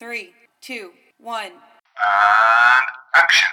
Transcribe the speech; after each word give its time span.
Three, 0.00 0.32
two, 0.62 0.92
one. 1.22 1.52
And 2.00 2.86
action. 3.14 3.52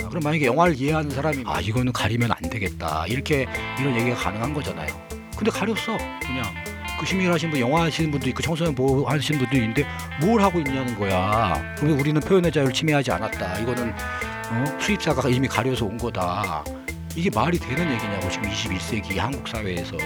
아, 0.00 0.08
그럼 0.08 0.22
만약에 0.22 0.46
영화를 0.46 0.76
이해하는 0.76 1.10
사람이 1.10 1.42
아 1.44 1.60
이거는 1.60 1.92
가리면 1.92 2.30
안 2.30 2.48
되겠다 2.48 3.06
이렇게 3.08 3.48
이런 3.80 3.96
얘기가 3.96 4.14
가능한 4.14 4.54
거잖아요. 4.54 4.94
근데 5.36 5.50
가렸어 5.50 5.98
그냥 6.20 6.44
그 7.00 7.06
시민을 7.06 7.32
하시는 7.32 7.50
분 7.50 7.58
영화 7.58 7.82
하시는 7.82 8.12
분도 8.12 8.28
있고 8.28 8.42
청소년 8.42 8.76
보호 8.76 9.04
하시는 9.08 9.40
분도 9.40 9.56
있는데 9.56 9.84
뭘 10.20 10.40
하고 10.40 10.60
있냐는 10.60 10.96
거야. 10.96 11.74
그러면 11.76 11.98
우리는 11.98 12.20
표현의 12.20 12.52
자유를 12.52 12.72
침해하지 12.72 13.10
않았다. 13.10 13.58
이거는 13.58 13.92
어? 14.52 14.64
수입사가 14.78 15.28
이미 15.28 15.48
가려서 15.48 15.86
온 15.86 15.96
거다. 15.98 16.62
이게 17.16 17.30
말이 17.34 17.58
되는 17.58 17.90
얘기냐고 17.92 18.28
지금 18.28 18.48
21세기 18.50 19.18
한국 19.18 19.46
사회에서. 19.48 19.96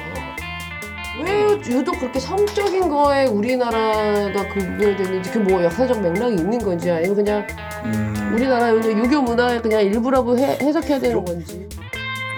왜 1.24 1.32
유독 1.74 1.98
그렇게 1.98 2.20
성적인 2.20 2.88
거에 2.90 3.26
우리나라가 3.26 4.46
그게 4.48 4.94
되는지 4.96 5.30
그 5.30 5.38
뭐 5.38 5.62
역사적 5.64 6.00
맥락이 6.02 6.34
있는 6.34 6.58
건지 6.58 6.90
아니면 6.90 7.16
그냥 7.16 7.46
음, 7.84 8.32
우리나라 8.34 8.70
유교 8.74 9.22
문화의 9.22 9.62
그냥 9.62 9.80
일부라고 9.82 10.38
해, 10.38 10.58
해석해야 10.60 10.98
되는 10.98 11.24
건지 11.24 11.66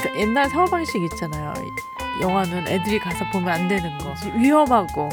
그러니까 0.01 0.21
옛날 0.21 0.49
사고 0.49 0.67
방식 0.71 1.03
있잖아요. 1.13 1.55
영화는 2.21 2.69
애들이 2.69 2.99
가서 3.01 3.25
보면 3.33 3.49
안 3.49 3.69
되는 3.69 3.97
거. 3.99 4.13
위험하고, 4.37 5.09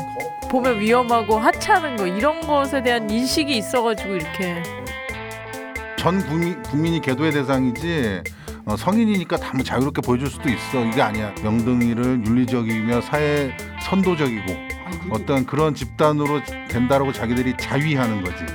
보면 0.50 0.80
위험하고, 0.80 1.38
하찮은 1.38 1.98
거, 1.98 2.08
이런 2.08 2.42
것에 2.42 2.82
대한 2.82 3.08
인식이 3.10 3.58
있어가지고 3.58 4.16
이렇게. 4.16 4.64
전 6.06 6.24
국민, 6.28 6.62
국민 6.62 6.94
이 6.94 7.02
계도의 7.02 7.32
대상이지 7.32 8.22
어, 8.66 8.78
성인이니까 8.78 9.38
다뭐 9.38 9.64
자유롭게 9.64 10.04
보여줄 10.04 10.30
수도 10.30 10.50
있어 10.50 10.86
이게 10.86 11.02
아니야 11.02 11.34
명등이를 11.42 12.24
윤리적이며 12.24 13.02
사회 13.02 13.58
선도적이고 13.82 14.54
어떤 15.10 15.48
그런 15.48 15.74
집단으로 15.74 16.42
된다라고 16.70 17.12
자기들이 17.12 17.56
자위하는 17.58 18.24
거지 18.24 18.46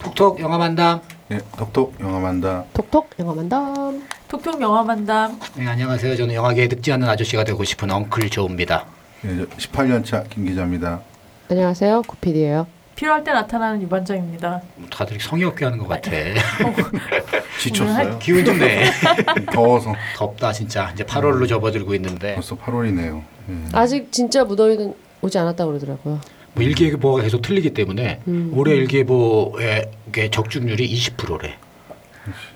톡톡 0.00 0.38
영화 0.38 0.56
만담. 0.56 1.00
예, 1.32 1.40
톡톡 1.56 1.96
영화만다 1.98 2.64
톡톡 2.74 3.10
영화 3.18 3.34
만담 3.34 4.02
톡톡 4.28 4.60
영화 4.60 4.84
만담. 4.84 5.36
네, 5.56 5.66
안녕하세요. 5.66 6.14
저는 6.16 6.32
영화계에 6.34 6.68
늙지 6.68 6.92
않는 6.92 7.08
아저씨가 7.08 7.42
되고 7.42 7.64
싶은 7.64 7.90
엉클 7.90 8.30
조입니다. 8.30 8.86
예, 9.24 9.30
18년 9.56 10.04
차 10.04 10.22
김 10.30 10.44
기자입니다 10.44 11.00
안녕하세요 11.50 12.02
구피디예요 12.02 12.66
필요할 12.94 13.22
때 13.22 13.30
나타나는 13.32 13.80
유반장입니다. 13.82 14.60
다들 14.90 15.20
성의 15.20 15.44
없게 15.44 15.64
하는 15.64 15.78
것 15.78 15.86
같아. 15.86 16.10
지쳤어요 17.62 18.18
기운 18.18 18.44
좀 18.44 18.58
내. 18.58 18.90
더워서 19.52 19.94
덥다 20.16 20.52
진짜. 20.52 20.90
이제 20.92 21.04
8월로 21.04 21.48
접어들고 21.48 21.94
있는데 21.94 22.34
벌써 22.34 22.56
8월이네요 22.56 23.22
예. 23.50 23.54
아직 23.72 24.10
진짜 24.10 24.42
무더위는 24.44 24.92
오지 25.22 25.38
않았다고 25.38 25.70
그러더라고요 25.70 26.20
뭐 26.54 26.62
일기예보가 26.64 27.22
계속 27.22 27.40
틀리기 27.40 27.72
때문에 27.72 28.20
음. 28.26 28.50
올해 28.54 28.74
일기예보의 28.74 29.90
게 30.10 30.28
적중률이 30.30 30.92
20%래. 30.92 31.56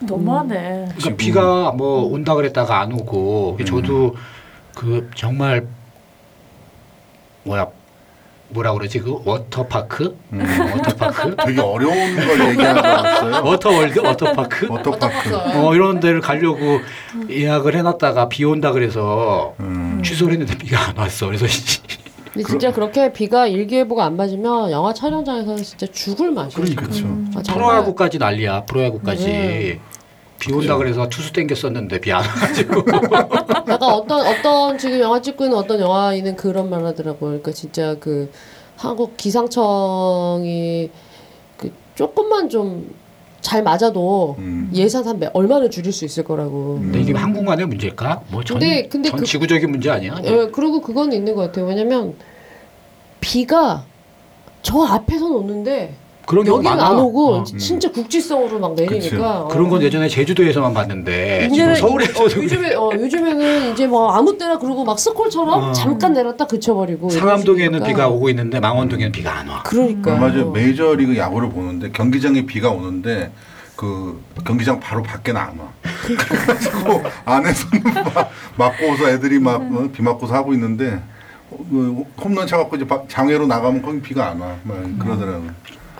너무하네. 0.00 0.88
그러니까 0.96 1.16
비가 1.16 1.70
뭐 1.70 2.02
온다 2.02 2.34
그랬다가 2.34 2.80
안 2.80 2.92
오고 2.92 3.58
저도 3.64 4.16
그 4.74 5.08
정말 5.14 5.66
뭐야 7.44 7.68
뭐라 8.52 8.72
그러지? 8.74 9.00
그 9.00 9.20
워터파크? 9.24 10.16
음, 10.32 10.40
워터파크? 10.72 11.36
되게 11.46 11.60
어려운 11.60 11.94
걸 12.16 12.50
얘기하는 12.50 12.82
줄 12.82 12.90
알았어요. 12.90 13.44
워터월드? 13.44 13.98
워터파크? 14.00 14.66
워터파크. 14.70 15.36
어 15.58 15.74
이런 15.74 16.00
데를 16.00 16.20
가려고 16.20 16.80
예약을 17.30 17.74
해놨다가 17.76 18.28
비 18.28 18.44
온다 18.44 18.72
그래서 18.72 19.54
음, 19.60 20.02
취소를 20.04 20.34
했는데 20.34 20.56
비가 20.58 20.88
안 20.88 20.96
왔어. 20.96 21.26
그래서 21.26 21.46
근데 22.32 22.48
진짜 22.48 22.72
그렇게 22.72 23.12
비가 23.12 23.46
일기예보가 23.46 24.04
안 24.06 24.16
맞으면 24.16 24.70
영화 24.70 24.94
촬영장에서는 24.94 25.62
진짜 25.62 25.86
죽을 25.86 26.30
맛이에요. 26.30 26.76
그렇죠 26.76 27.06
아, 27.36 27.42
정말. 27.42 27.66
프로야구까지 27.68 28.18
난리야. 28.18 28.64
프로야구까지. 28.64 29.24
네. 29.26 29.80
비 30.42 30.52
온다 30.52 30.76
그래서 30.76 31.08
투수 31.08 31.32
땡겼었는데 31.32 32.00
비 32.00 32.10
안 32.12 32.24
와가지고 32.24 32.82
약간 33.68 33.82
어떤 33.82 34.26
어떤 34.26 34.76
지금 34.78 34.98
영화 35.00 35.20
찍고 35.22 35.44
있는 35.44 35.56
어떤 35.56 35.78
영화인은 35.80 36.34
그런 36.36 36.68
말 36.68 36.84
하더라고요. 36.84 37.18
그러니까 37.30 37.52
진짜 37.52 37.94
그 38.00 38.30
한국 38.76 39.16
기상청이 39.16 40.90
그 41.56 41.72
조금만 41.94 42.48
좀 42.48 43.02
잘 43.42 43.60
맞아도 43.64 44.36
음. 44.38 44.70
예산 44.72 45.04
한 45.04 45.18
몇- 45.18 45.32
얼마나 45.34 45.68
줄일 45.68 45.92
수 45.92 46.04
있을 46.04 46.22
거라고. 46.22 46.78
근데 46.80 47.00
이게 47.00 47.12
한국만의 47.12 47.66
문제일까? 47.66 48.22
뭐전 48.30 48.60
근데- 48.60 48.86
근데 48.86 49.10
전 49.10 49.18
그- 49.18 49.26
지구적인 49.26 49.68
문제 49.68 49.90
아니야? 49.90 50.14
예, 50.22 50.46
그리고 50.52 50.80
그건 50.80 51.12
있는 51.12 51.34
것 51.34 51.40
같아요. 51.46 51.66
왜냐면 51.66 52.14
비가 53.20 53.84
저 54.62 54.82
앞에선 54.84 55.32
오는데 55.32 55.92
그런 56.26 56.44
경우 56.44 56.58
여기는 56.58 56.76
많아. 56.76 56.90
안 56.90 56.98
오고 56.98 57.34
어. 57.34 57.44
진짜 57.44 57.90
국지성으로 57.90 58.58
막 58.58 58.74
내리니까. 58.74 59.48
그런 59.50 59.68
건 59.68 59.80
어. 59.80 59.82
예전에 59.82 60.08
제주도에서만 60.08 60.72
봤는데 60.72 61.40
지금 61.42 61.54
이제는 61.54 61.74
서울에서도 61.76 62.20
어, 62.20 62.24
요즘에 62.42 62.74
어, 62.74 62.90
요즘에는 62.94 63.72
이제 63.72 63.86
뭐 63.86 64.12
아무 64.12 64.36
때나 64.38 64.58
그러고 64.58 64.84
막 64.84 64.98
스콜처럼 64.98 65.48
어. 65.64 65.72
잠깐 65.72 66.12
내렸다 66.12 66.46
그쳐버리고. 66.46 67.10
상암동에는. 67.10 67.82
비가 67.82 68.08
오고 68.08 68.28
있는데 68.30 68.60
망원동에는 68.60 69.12
비가 69.12 69.38
안 69.38 69.48
와. 69.48 69.62
그러니까. 69.64 70.32
전 70.32 70.52
메이저리그 70.52 71.16
야구를 71.16 71.50
보는데 71.50 71.90
경기장에 71.90 72.46
비가 72.46 72.70
오는데 72.70 73.32
그 73.74 74.22
경기장 74.46 74.78
바로 74.78 75.02
밖에는 75.02 75.40
안 75.40 75.58
와. 75.58 75.66
그래가지고 76.26 77.02
안에서는 77.24 77.82
막 78.14 78.30
맞고서 78.56 79.08
애들이 79.10 79.38
막 79.40 79.60
어, 79.60 79.88
비 79.92 80.02
맞고서 80.02 80.34
하고 80.34 80.52
있는데 80.54 81.00
어, 81.50 81.56
그 81.68 82.04
홈런 82.22 82.46
차갖고 82.46 82.76
이제 82.76 82.86
바- 82.86 83.02
장외로 83.08 83.46
나가면 83.46 83.82
거기 83.82 84.00
비가 84.00 84.28
안 84.30 84.40
와. 84.40 84.54
막 84.62 84.76
그러더라고. 85.00 85.44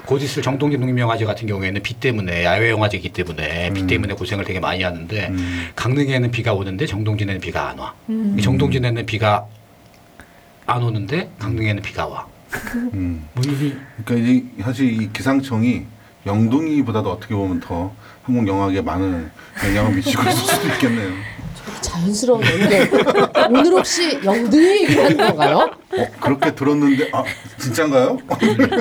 곧 0.07 0.21
있을 0.23 0.43
정동진 0.43 0.81
농민영화제 0.81 1.25
같은 1.25 1.47
경우에는 1.47 1.83
비 1.83 1.95
때문에 1.95 2.45
야외 2.45 2.71
영화제이기 2.71 3.11
때문에 3.11 3.73
비 3.73 3.87
때문에 3.87 4.15
고생을 4.15 4.45
되게 4.45 4.59
많이 4.59 4.83
하는데 4.83 5.29
음. 5.29 5.69
강릉에는 5.77 6.31
비가 6.31 6.53
오는데 6.53 6.87
정동진에는 6.87 7.41
비가 7.41 7.71
안 7.71 7.79
와. 7.79 7.95
음. 8.09 8.37
정동진에는 8.41 9.07
비가 9.07 9.47
안 10.67 10.83
오는데 10.83 11.31
강릉에는 11.39 11.83
비가 11.83 12.07
와. 12.07 12.27
음. 12.75 13.27
뭐 13.35 13.45
그러니까 14.05 14.15
이제 14.15 14.45
사실 14.63 15.03
이 15.03 15.13
기상청이 15.13 15.87
영둥이보다도 16.27 17.11
어떻게 17.11 17.35
보면 17.35 17.61
더 17.61 17.95
한국 18.23 18.47
영화계에 18.47 18.81
많은 18.81 19.31
영향을 19.65 19.97
미치고 19.97 20.23
있을 20.23 20.55
수도 20.55 20.69
있겠네요. 20.69 21.13
자연스러운 21.81 22.43
연결. 22.45 22.91
오늘 23.51 23.73
혹시 23.73 24.19
영등이 24.25 24.83
얘기를 24.83 25.05
하는 25.05 25.17
건가요? 25.17 25.71
어, 25.97 26.07
그렇게 26.21 26.55
들었는데 26.55 27.11
아 27.13 27.25
진짠가요? 27.59 28.19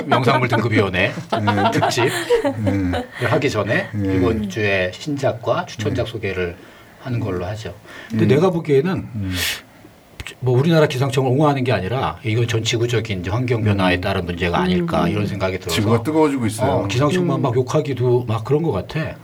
영상물 0.10 0.48
등급위원회 0.48 1.12
네. 1.12 1.72
특집 1.74 2.06
네. 2.64 3.26
하기 3.26 3.50
전에 3.50 3.90
네. 3.94 4.16
이번 4.16 4.50
주에 4.50 4.92
신작과 4.94 5.66
추천작 5.66 6.08
소개를 6.08 6.56
하는 7.02 7.20
걸로 7.20 7.46
하죠. 7.46 7.74
근데 8.10 8.26
음. 8.26 8.28
내가 8.28 8.50
보기에는 8.50 8.92
음. 8.92 9.36
뭐 10.44 10.58
우리나라 10.58 10.88
기상청을 10.88 11.30
옹호하는 11.30 11.64
게 11.64 11.72
아니라 11.72 12.18
이건 12.24 12.48
전 12.48 12.64
지구적인 12.64 13.24
환경 13.30 13.64
변화에 13.64 14.02
따른 14.02 14.26
문제가 14.26 14.60
아닐까 14.62 15.08
이런 15.08 15.28
생각이 15.28 15.60
들어서 15.60 15.76
지구가 15.76 16.02
뜨거워지고 16.02 16.48
있어요. 16.48 16.72
어, 16.72 16.88
기상청만 16.88 17.44
막 17.44 17.56
욕하기도 17.56 18.26
막 18.28 18.44
그런 18.44 18.64
것 18.64 18.72
같아. 18.72 19.18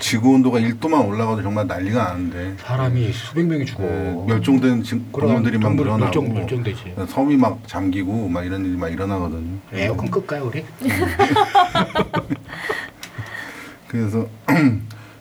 지구 0.00 0.30
온도가 0.32 0.58
1도만 0.58 1.06
올라가도 1.08 1.42
정말 1.42 1.68
난리가 1.68 2.02
나는데 2.02 2.54
사람이 2.58 3.12
수백 3.12 3.46
명이 3.46 3.64
죽어. 3.66 3.84
그 3.84 4.24
멸종된 4.26 4.82
지- 4.82 5.00
동물들이 5.12 5.58
막 5.58 5.76
늘어나고 5.76 6.06
멸종 6.06 6.34
멸종되지. 6.34 6.94
섬이 7.08 7.36
막 7.36 7.60
잠기고 7.68 8.26
막 8.28 8.44
이런 8.44 8.64
일이 8.66 8.76
막 8.76 8.88
일어나거든요. 8.88 9.56
에어컨 9.72 10.10
끌까요 10.10 10.46
우리? 10.52 10.64
그래서 13.86 14.26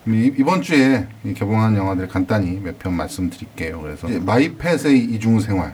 이- 0.08 0.34
이번 0.38 0.62
주에 0.62 1.08
이 1.24 1.34
개봉한 1.34 1.76
영화들 1.78 2.08
간단히 2.08 2.60
몇 2.62 2.78
편 2.78 2.94
말씀드릴게요. 2.94 3.80
그래서 3.82 4.08
마이펫의 4.08 5.00
이중 5.12 5.40
생활, 5.40 5.74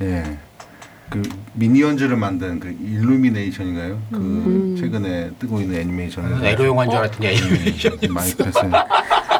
예, 0.00 0.38
그 1.10 1.20
미니언즈를 1.52 2.16
만든 2.16 2.58
그 2.58 2.68
일루미네이션인가요? 2.80 4.00
그 4.10 4.76
최근에 4.80 5.30
뜨고 5.38 5.60
있는 5.60 5.78
애니메이션에서 5.80 6.44
에로 6.44 6.66
영화인 6.66 6.90
줄 6.90 6.98
알았더니 6.98 7.26
애니메이션. 7.26 7.98
마이펫의 8.08 8.52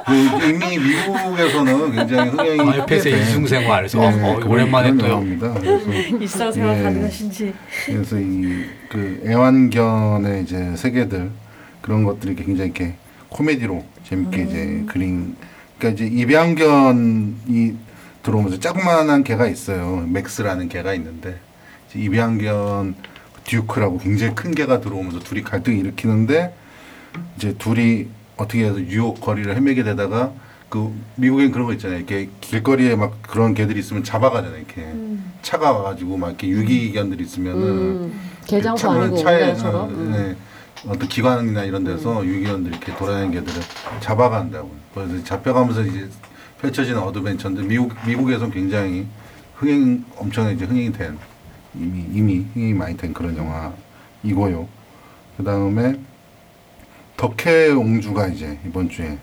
그 0.07 0.15
이미 0.51 0.79
미국에서는 0.79 1.93
굉장히 1.93 2.31
흥행이 2.31 2.57
마이펫의 2.63 3.23
이중생활. 3.23 3.89
그래서 3.89 3.99
예, 4.03 4.07
어, 4.07 4.09
어, 4.33 4.37
그런- 4.37 4.49
오랜만에 4.51 4.95
또요. 4.99 5.25
그래서 5.55 5.91
일상생활 6.21 6.79
예. 6.79 6.83
가능하신지. 6.83 7.55
그래서 7.87 8.19
이 8.21 8.67
그 8.91 9.23
애완견의 9.27 10.43
이제 10.45 10.77
세계들 10.77 11.31
그런 11.81 12.05
것들이 12.05 12.37
굉장히 12.37 12.71
이렇게 12.71 12.95
코미디로 13.31 13.83
재밌게 14.05 14.43
이제 14.43 14.85
그린 14.89 15.37
그러니까 15.79 16.03
이제 16.05 16.15
입양견이 16.15 17.77
들어오면서 18.23 18.59
자그마한 18.61 19.25
개가 19.25 19.47
있어요 19.49 20.07
맥스라는 20.09 20.69
개가 20.69 20.95
있는데 20.95 21.39
이제 21.89 21.99
입양견 22.01 22.95
듀크라고 23.45 23.99
굉장히 23.99 24.35
큰 24.35 24.55
개가 24.55 24.81
들어오면서 24.81 25.19
둘이 25.21 25.43
갈등 25.43 25.77
일으키는데 25.79 26.55
이제 27.37 27.55
둘이 27.59 28.07
어떻게 28.37 28.65
해서 28.65 28.81
유혹 28.81 29.21
거리를 29.21 29.55
헤매게 29.55 29.85
되다가 29.85 30.33
그 30.69 30.93
미국엔 31.17 31.53
그런 31.53 31.67
거 31.67 31.73
있잖아요. 31.75 31.99
이렇게 31.99 32.29
길거리에 32.41 32.97
막 32.97 33.23
그런 33.23 33.55
개들이 33.55 33.79
있으면 33.79 34.03
잡아가잖아요. 34.03 34.57
이렇게 34.59 34.93
차가 35.43 35.71
와가지고 35.71 36.17
막 36.17 36.29
이렇게 36.31 36.49
유기견들이 36.49 37.23
있으면은 37.23 37.63
음, 37.63 38.21
차- 38.77 38.89
아니고 38.91 39.17
차에. 39.19 39.53
어, 39.69 39.87
음. 39.87 40.11
네, 40.11 40.37
어떤 40.87 41.09
기관이나 41.09 41.65
이런 41.65 41.85
데서 41.85 42.25
유기견들 42.25 42.73
이렇게 42.73 42.95
돌아다니는 42.97 43.33
개들을 43.33 43.63
잡아간다고. 44.01 44.71
그래서 44.95 45.25
잡혀가면서 45.25 45.83
이제 45.83 46.09
펼쳐지는 46.61 47.01
어드벤처인데 47.01 47.63
미국 47.63 47.93
미국에선 48.07 48.51
굉장히 48.51 49.07
흥행 49.57 50.05
엄청 50.17 50.51
이제 50.51 50.65
흥행이 50.65 50.93
된 50.93 51.19
이미 51.75 52.05
이미 52.13 52.47
흥행이 52.55 52.75
많이 52.75 52.97
된 52.97 53.13
그런 53.13 53.37
영화이고요. 53.37 54.69
그 55.37 55.45
다음에 55.45 55.99
덕혜옹주가 57.17 58.29
이제 58.29 58.59
이번 58.67 58.89
주에 58.89 59.19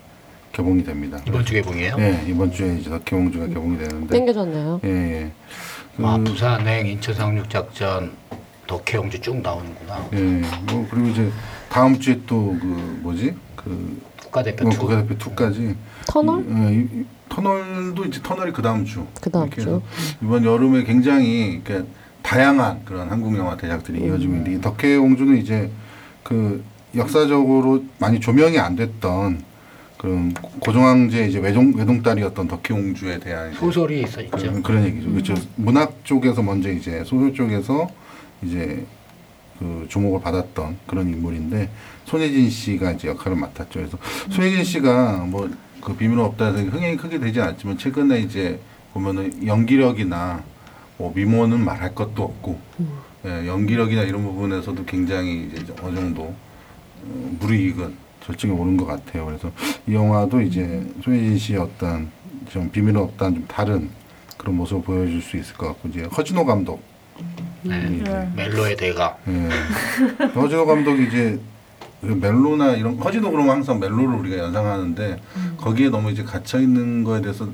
개봉이 0.52 0.84
됩니다. 0.84 1.18
이번 1.26 1.44
주 1.44 1.54
개봉이에요. 1.54 1.96
예, 1.98 2.24
이번 2.28 2.52
주에 2.52 2.76
이제 2.76 2.90
덕혜옹주가 2.90 3.46
개봉이 3.46 3.78
되는데 3.78 4.18
땡겨졌네요. 4.18 4.80
예, 4.84 4.88
예. 4.88 5.32
그, 5.96 6.06
아, 6.06 6.18
부산행 6.18 6.86
인천 6.86 7.14
상륙 7.14 7.48
작전 7.48 8.12
덕혜옹주 8.72 9.20
쭉 9.20 9.42
나오는구나. 9.42 10.08
예, 10.14 10.18
뭐 10.72 10.86
그리고 10.90 11.08
이제 11.08 11.30
다음 11.68 11.98
주에 11.98 12.18
또 12.26 12.56
그 12.58 12.66
뭐지 13.02 13.34
그 13.54 14.00
국가대표 14.22 14.66
어, 14.66 14.70
two. 14.70 14.78
국가대표 14.78 15.14
2까지 15.16 15.74
터널? 16.06 16.40
이, 16.40 16.74
이, 16.74 17.00
이, 17.00 17.04
터널도 17.28 18.04
이제 18.06 18.20
터널이 18.22 18.52
그 18.52 18.62
다음 18.62 18.84
주. 18.84 19.06
그 19.20 19.30
다음 19.30 19.50
주. 19.50 19.82
이번 20.22 20.44
여름에 20.44 20.84
굉장히 20.84 21.60
그러니까 21.62 21.90
다양한 22.22 22.84
그런 22.86 23.10
한국 23.10 23.36
영화 23.36 23.56
대작들이 23.56 24.00
음. 24.00 24.06
이어지고 24.08 24.32
있는데 24.32 24.52
이 24.54 24.60
덕혜옹주는 24.60 25.36
이제 25.36 25.70
그 26.22 26.64
역사적으로 26.94 27.84
많이 27.98 28.20
조명이 28.20 28.58
안 28.58 28.76
됐던 28.76 29.42
그런 29.98 30.32
고종황제 30.60 31.26
이제 31.26 31.38
외동 31.38 31.72
외동딸이었던 31.76 32.48
덕혜옹주에 32.48 33.18
대한 33.20 33.52
소설이 33.52 34.02
있어 34.02 34.20
있죠. 34.22 34.36
그런, 34.36 34.62
그런 34.62 34.84
얘기죠. 34.84 35.10
그렇죠. 35.10 35.34
문학 35.56 36.04
쪽에서 36.04 36.42
먼저 36.42 36.70
이제 36.70 37.02
소설 37.04 37.34
쪽에서 37.34 37.88
이제 38.42 38.84
그 39.58 39.86
주목을 39.88 40.20
받았던 40.20 40.78
그런 40.86 41.08
인물인데 41.08 41.70
손예진 42.04 42.50
씨가 42.50 42.92
이제 42.92 43.08
역할을 43.08 43.36
맡았죠. 43.36 43.80
그래서 43.80 43.98
손예진 44.30 44.64
씨가 44.64 45.24
뭐 45.26 45.48
그 45.82 45.96
비밀은 45.96 46.22
없다 46.22 46.46
해서 46.46 46.58
흥행이 46.70 46.96
크게 46.96 47.18
되지 47.18 47.40
않았지만 47.40 47.76
최근에 47.76 48.20
이제 48.20 48.58
보면은 48.94 49.44
연기력이나 49.44 50.42
뭐 50.96 51.12
미모는 51.14 51.62
말할 51.64 51.94
것도 51.94 52.22
없고 52.22 52.60
예, 53.24 53.46
연기력이나 53.46 54.02
이런 54.02 54.22
부분에서도 54.22 54.84
굉장히 54.84 55.50
이제 55.52 55.74
어느 55.82 55.96
정도 55.96 56.22
어, 56.22 57.36
무르익은 57.40 57.96
절정에 58.24 58.52
오른 58.52 58.76
것 58.76 58.86
같아요. 58.86 59.26
그래서 59.26 59.50
이 59.88 59.94
영화도 59.94 60.40
이제 60.42 60.86
손예진 61.02 61.36
씨의 61.36 61.58
어떤 61.58 62.10
좀 62.48 62.70
비밀은 62.70 63.00
없다는 63.00 63.34
좀 63.34 63.44
다른 63.48 63.90
그런 64.36 64.56
모습을 64.56 64.82
보여줄 64.82 65.20
수 65.20 65.36
있을 65.36 65.54
것 65.56 65.66
같고 65.66 65.88
이제 65.88 66.02
허진호 66.02 66.44
감독 66.44 66.80
멜로의 67.64 68.76
대가. 68.76 69.16
예. 69.28 69.48
허진호 70.34 70.66
감독이 70.66 71.06
이제 71.06 71.40
그 72.00 72.06
멜로나 72.06 72.72
이런 72.72 72.98
허진호 72.98 73.30
그러면 73.30 73.56
항상 73.56 73.78
멜로를 73.78 74.14
우리가 74.18 74.38
연상하는데 74.38 75.20
거기에 75.58 75.88
너무 75.88 76.10
이제 76.10 76.24
갇혀 76.24 76.60
있는 76.60 77.04
거에 77.04 77.20
대해서 77.20 77.48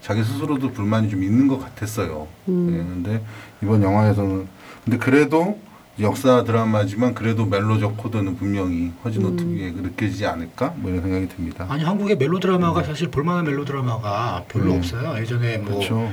자기 0.00 0.22
스스로도 0.22 0.72
불만이 0.72 1.08
좀 1.08 1.22
있는 1.22 1.48
것 1.48 1.58
같았어요. 1.60 2.26
음. 2.48 2.68
예, 2.72 2.76
근데 2.78 3.24
이번 3.62 3.82
영화에서는 3.82 4.46
근데 4.84 4.98
그래도 4.98 5.58
역사 6.00 6.42
드라마지만 6.42 7.14
그래도 7.14 7.46
멜로적 7.46 7.96
코드는 7.96 8.36
분명히 8.36 8.92
허진호 9.04 9.28
음. 9.28 9.36
특유의 9.36 9.72
그 9.74 9.80
느껴지지 9.80 10.26
않을까 10.26 10.74
뭐 10.76 10.90
이런 10.90 11.02
생각이 11.02 11.28
듭니다. 11.28 11.66
아니 11.68 11.84
한국의 11.84 12.16
멜로 12.16 12.40
드라마가 12.40 12.82
사실 12.82 13.08
볼만한 13.08 13.44
멜로 13.44 13.64
드라마가 13.64 14.44
별로 14.48 14.72
음. 14.72 14.78
없어요. 14.78 15.16
예전에 15.20 15.58
뭐, 15.58 15.76
그렇죠. 15.76 16.12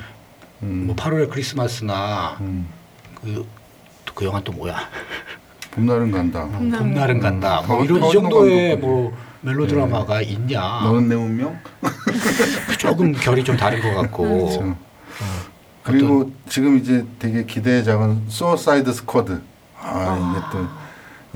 음. 0.62 0.84
뭐 0.86 0.96
8월의 0.96 1.30
크리스마스나 1.32 2.38
음. 2.42 2.68
그, 3.22 3.46
그 4.14 4.26
영화 4.26 4.42
또 4.42 4.52
뭐야? 4.52 4.78
봄날은 5.72 6.12
간다. 6.12 6.44
어, 6.44 6.50
봄날은 6.50 7.20
간다. 7.20 7.64
뭐 7.66 7.82
어, 7.82 7.84
이런 7.84 8.04
이 8.04 8.12
정도의 8.12 8.78
뭐 8.78 9.16
멜로 9.42 9.66
드라마가 9.66 10.22
있냐? 10.22 10.82
너는 10.84 11.08
내 11.08 11.16
운명? 11.16 11.58
조금 12.78 13.12
결이 13.14 13.44
좀 13.44 13.58
다른 13.58 13.82
것 13.82 14.02
같고. 14.02 14.24
그렇죠. 14.24 14.76
그리고 15.84 16.32
지금 16.48 16.78
이제 16.78 17.06
되게 17.18 17.46
기대작은 17.46 18.24
수어사이드 18.28 18.92
스쿼드. 18.94 19.42
아, 19.80 20.16
이게 20.32 20.46
또 20.52 20.68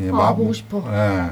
예, 0.03 0.09
아, 0.13 0.33
보고 0.35 0.53
싶어. 0.53 0.83
예, 0.93 1.31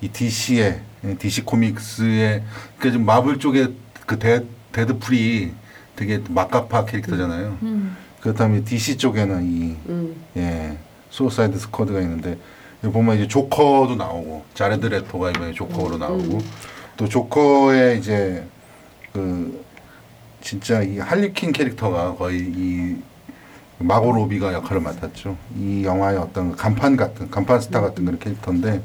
이 0.00 0.08
DC의 0.08 0.80
DC 1.18 1.42
코믹스의 1.42 2.44
그러니까 2.78 2.90
지금 2.90 3.06
마블 3.06 3.38
쪽에 3.38 3.68
그 4.06 4.18
데, 4.18 4.44
데드풀이 4.72 5.52
되게 5.96 6.22
막가파 6.28 6.84
캐릭터잖아요. 6.84 7.58
그렇다면 8.24 8.64
DC 8.64 8.96
쪽에는 8.96 9.44
이 9.44 9.76
음. 9.86 10.16
예, 10.38 10.78
수어사이드 11.10 11.58
스쿼드가 11.58 12.00
있는데 12.00 12.38
보면 12.80 13.16
이제 13.16 13.28
조커도 13.28 13.96
나오고 13.96 14.46
자레드 14.54 14.86
레토가 14.86 15.28
이번에 15.28 15.52
조커로 15.52 15.98
나오고 15.98 16.38
또 16.96 17.06
조커의 17.06 17.98
이제 17.98 18.42
그 19.12 19.62
진짜 20.40 20.80
이 20.80 20.98
할리퀸 20.98 21.52
캐릭터가 21.52 22.14
거의 22.14 22.40
이 22.40 22.96
마고 23.78 24.10
로비가 24.10 24.54
역할을 24.54 24.80
맡았죠. 24.80 25.36
이 25.58 25.84
영화의 25.84 26.16
어떤 26.16 26.52
그 26.52 26.56
간판 26.56 26.96
같은 26.96 27.30
간판 27.30 27.60
스타 27.60 27.82
같은 27.82 28.06
그런 28.06 28.18
캐릭터인데 28.18 28.82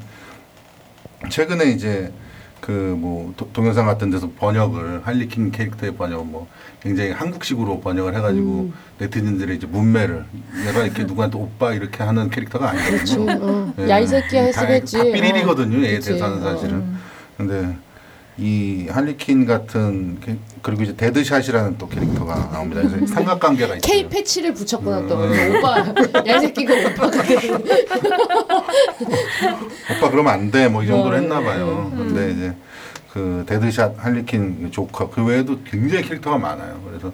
최근에 1.30 1.72
이제 1.72 2.12
그 2.62 2.72
뭐 3.00 3.34
동영상 3.54 3.86
같은 3.86 4.10
데서 4.10 4.30
번역을 4.38 5.02
할리퀸 5.06 5.52
캐릭터의 5.52 5.96
번역 5.96 6.26
뭐 6.28 6.48
굉장히 6.82 7.12
한국식으로 7.12 7.80
번역을 7.82 8.16
해가지고 8.16 8.72
네티즌들의 9.00 9.58
이제 9.58 9.68
뭇매를 9.68 10.26
얘가 10.68 10.84
이렇게 10.84 11.04
누구한테 11.06 11.38
오빠 11.38 11.74
이렇게 11.74 12.04
하는 12.04 12.30
캐릭터가. 12.30 12.70
아니거든요. 12.70 13.32
어. 13.42 13.74
예. 13.80 13.90
야이 13.90 14.08
새끼야 14.08 14.44
했으겠지. 14.44 14.98
다, 14.98 15.04
다 15.04 15.12
삐리리거든요. 15.12 15.78
어. 15.78 15.82
얘. 15.84 16.00
대사는 16.00 16.38
어. 16.38 16.42
사실은. 16.42 16.96
근데 17.38 17.76
이 18.42 18.88
할리퀸 18.90 19.46
같은 19.46 20.18
캐- 20.22 20.38
그리고 20.62 20.84
이제 20.84 20.96
데드샷이라는 20.96 21.78
또 21.78 21.90
캐릭터가 21.90 22.50
나옵니다. 22.54 22.82
그래서 22.88 23.06
삼각관계가 23.14 23.76
있어요. 23.76 23.82
K 23.82 24.08
패치를 24.08 24.54
붙였구나 24.54 25.06
또 25.08 25.18
음. 25.24 25.56
오빠 25.58 25.84
새끼가 26.40 26.74
오빠. 26.90 27.08
오빠 29.98 30.10
그러면 30.10 30.34
안 30.34 30.52
돼. 30.52 30.68
뭐 30.70 30.84
이 30.84 30.88
정도로 30.88 31.16
어, 31.16 31.20
했나 31.20 31.42
봐요. 31.42 31.92
근데 31.96 32.32
이제 32.32 32.56
그 33.12 33.44
데드샷, 33.48 33.96
할리퀸, 33.98 34.70
조커 34.72 35.10
그 35.10 35.24
외에도 35.26 35.60
굉장히 35.64 36.04
캐릭터가 36.04 36.38
많아요. 36.38 36.80
그래서 36.88 37.12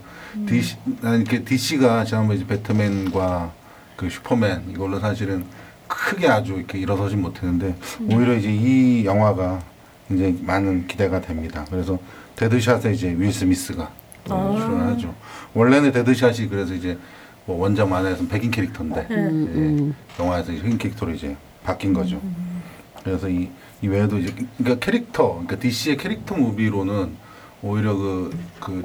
DC 0.47 0.75
난 1.01 1.21
이렇게 1.21 1.43
DC가 1.43 2.03
지난번 2.05 2.35
이제 2.35 2.45
배트맨과 2.45 3.51
그 3.95 4.09
슈퍼맨 4.09 4.65
이걸로 4.71 4.99
사실은 4.99 5.45
크게 5.87 6.27
아주 6.27 6.53
이렇게 6.53 6.77
일어서진 6.77 7.21
못했는데 7.21 7.75
오히려 8.11 8.33
이제 8.35 8.49
이 8.51 9.05
영화가 9.05 9.61
굉장히 10.07 10.39
많은 10.41 10.87
기대가 10.87 11.19
됩니다. 11.21 11.65
그래서 11.69 11.97
데드샷에 12.35 12.91
이제 12.93 13.15
윌 13.17 13.31
스미스가 13.31 13.89
출연하죠. 14.25 15.13
원래는 15.53 15.91
데드샷이 15.91 16.47
그래서 16.49 16.73
이제 16.73 16.97
뭐 17.45 17.57
원작 17.57 17.87
만화에서는 17.89 18.27
백인 18.29 18.51
캐릭터인데 18.51 19.07
음, 19.11 19.93
예, 20.19 20.23
영화에서 20.23 20.51
이제 20.51 20.61
흑인 20.61 20.77
캐릭터로 20.77 21.13
이제 21.13 21.35
바뀐 21.63 21.93
거죠. 21.93 22.21
그래서 23.03 23.29
이, 23.29 23.49
이 23.81 23.87
외에도 23.87 24.17
이제 24.17 24.33
그러니까 24.57 24.83
캐릭터, 24.83 25.29
그러니까 25.29 25.57
DC의 25.57 25.97
캐릭터 25.97 26.35
movie로는 26.35 27.15
오히려 27.61 27.95
그, 27.95 28.37
그 28.59 28.83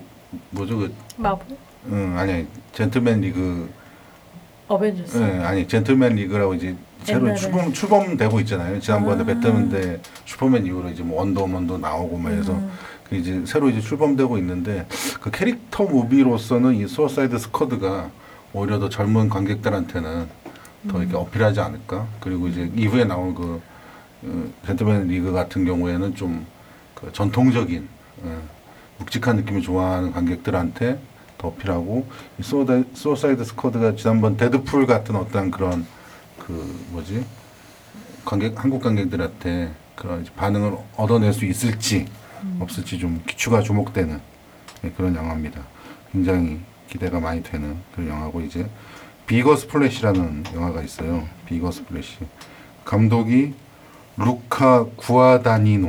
뭐죠 0.50 0.78
그, 0.78 0.94
마블? 1.16 1.46
응 1.86 2.18
아니 2.18 2.46
젠틀맨 2.72 3.22
리그, 3.22 3.70
어벤져스. 4.68 5.16
응 5.16 5.44
아니 5.44 5.66
젠틀맨 5.66 6.16
리그라고 6.16 6.54
이제 6.54 6.76
새로. 7.04 7.34
출범 7.34 7.72
출범되고 7.72 8.40
있잖아요. 8.40 8.80
지난번에 8.80 9.22
아. 9.22 9.26
배트맨 9.26 9.70
때 9.70 10.00
슈퍼맨 10.24 10.66
이후로 10.66 10.90
이제 10.90 11.02
뭐 11.02 11.20
원더우먼도 11.20 11.78
나오고 11.78 12.18
막 12.18 12.30
해서 12.30 12.52
음. 12.52 12.70
그 13.08 13.16
이제 13.16 13.42
새로 13.46 13.68
이제 13.68 13.80
출범되고 13.80 14.38
있는데 14.38 14.86
그 15.20 15.30
캐릭터 15.30 15.84
movie로서는 15.84 16.74
이 16.74 16.86
수어사이드 16.86 17.38
스쿼드가 17.38 18.10
오히려 18.52 18.78
더 18.78 18.88
젊은 18.88 19.28
관객들한테는 19.28 20.28
더 20.88 20.98
이렇게 21.02 21.16
어필하지 21.16 21.60
않을까. 21.60 22.06
그리고 22.20 22.48
이제 22.48 22.70
이후에 22.74 23.04
나온 23.04 23.34
그 23.34 23.60
어, 24.22 24.44
젠틀맨 24.66 25.08
리그 25.08 25.32
같은 25.32 25.64
경우에는 25.64 26.14
좀 26.14 26.60
그 27.00 27.12
전통적인 27.12 27.88
어, 28.22 28.42
묵직한 28.98 29.36
느낌을 29.36 29.62
좋아하는 29.62 30.12
관객들한테 30.12 30.98
더 31.38 31.48
어필하고 31.48 32.06
수어사이드 32.42 33.44
스쿼드가 33.44 33.96
지난번 33.96 34.36
데드풀 34.36 34.86
같은 34.86 35.16
어떤 35.16 35.50
그런 35.50 35.86
그 36.50 36.76
뭐지 36.90 37.24
관객 38.24 38.62
한국 38.62 38.82
관객들한테 38.82 39.70
그런 39.94 40.26
반응을 40.36 40.76
얻어낼 40.96 41.32
수 41.32 41.44
있을지 41.44 42.06
없을지 42.58 42.98
좀 42.98 43.22
귀추가 43.26 43.60
주목되는 43.62 44.20
예, 44.84 44.90
그런 44.90 45.14
영화입니다. 45.14 45.60
굉장히 46.12 46.58
기대가 46.88 47.20
많이 47.20 47.42
되는 47.42 47.76
그런 47.94 48.08
영화고 48.08 48.40
이제 48.40 48.66
비거 49.26 49.56
스플래시라는 49.56 50.44
영화가 50.54 50.82
있어요. 50.82 51.24
비거 51.46 51.70
스플래시. 51.70 52.16
감독이 52.84 53.54
루카 54.16 54.86
구아다니노. 54.96 55.88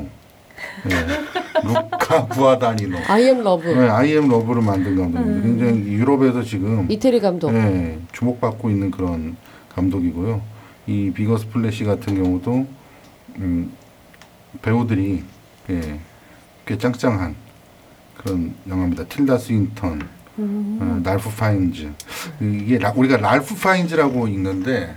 네. 0.86 0.96
루카 1.64 2.28
구아다니노. 2.28 2.98
아이엠 3.08 3.44
러브 3.44 3.68
네, 3.68 3.88
아이엠 3.90 4.28
러브를 4.28 4.62
만든 4.62 4.96
감독입니다. 4.96 5.48
굉장히 5.48 5.94
유럽에서 5.94 6.44
지금 6.44 6.86
이태리 6.92 7.20
감독. 7.20 7.52
네, 7.52 7.98
주목받고 8.12 8.70
있는 8.70 8.92
그런 8.92 9.38
감독이고요. 9.70 10.51
이 10.92 11.10
비거 11.12 11.38
스플래시 11.38 11.86
같은 11.86 12.22
경우도 12.22 12.68
음, 13.38 13.72
배우들이 14.62 15.24
예, 15.70 16.00
꽤 16.66 16.78
짱짱한 16.78 17.34
그런 18.18 18.54
영화입니다. 18.68 19.06
틸다 19.06 19.38
스윈턴, 19.38 20.02
어, 20.38 21.02
랄프 21.04 21.30
파인즈. 21.30 21.90
이게 22.42 22.78
라- 22.78 22.92
우리가 22.96 23.18
랄프 23.18 23.56
파인즈라고 23.56 24.28
읽는데 24.28 24.94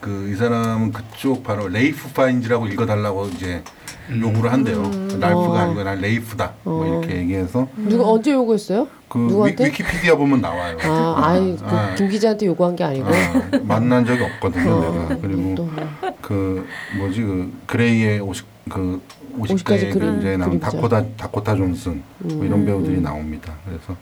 그 0.00 0.30
이 0.30 0.36
사람은 0.36 0.92
그쪽 0.92 1.42
바로 1.42 1.68
레이프 1.68 2.12
파인즈라고 2.12 2.66
읽어달라고 2.68 3.26
이제 3.28 3.62
요구를 4.10 4.52
한대요. 4.52 4.82
랄프가 5.20 5.50
어. 5.50 5.56
아니고 5.56 5.82
난 5.82 6.00
레이프다. 6.00 6.52
뭐 6.64 6.86
이렇게 6.86 7.16
얘기해서 7.18 7.68
누가 7.76 8.08
언제 8.08 8.32
요구했어요? 8.32 8.88
그 9.08 9.18
위, 9.18 9.22
누구한테? 9.26 9.64
위 9.66 9.72
키피디아 9.72 10.16
보면 10.16 10.40
나와요. 10.40 10.76
아, 10.82 11.22
아니 11.26 11.56
그 11.56 11.64
아. 11.66 11.94
김 11.96 12.08
기자한테 12.08 12.46
요구한 12.46 12.76
게 12.76 12.84
아니고. 12.84 13.06
아, 13.08 13.58
만난 13.62 14.04
적이 14.04 14.24
없거든요, 14.24 14.70
어, 14.70 14.80
내가. 15.08 15.20
그리고 15.20 15.54
또 15.54 15.64
뭐. 15.64 15.88
그 16.20 16.66
뭐지 16.98 17.22
그 17.22 17.52
그레이의 17.66 18.20
50그50 18.20 19.00
50대 19.38 19.64
가지 19.64 19.90
그 19.90 20.18
이제 20.18 20.36
나온. 20.36 20.58
다코타 20.60 21.04
다코타 21.16 21.56
존슨 21.56 22.02
뭐 22.18 22.44
이런 22.44 22.60
음. 22.60 22.66
배우들이 22.66 23.00
나옵니다. 23.00 23.52
그래서 23.64 23.96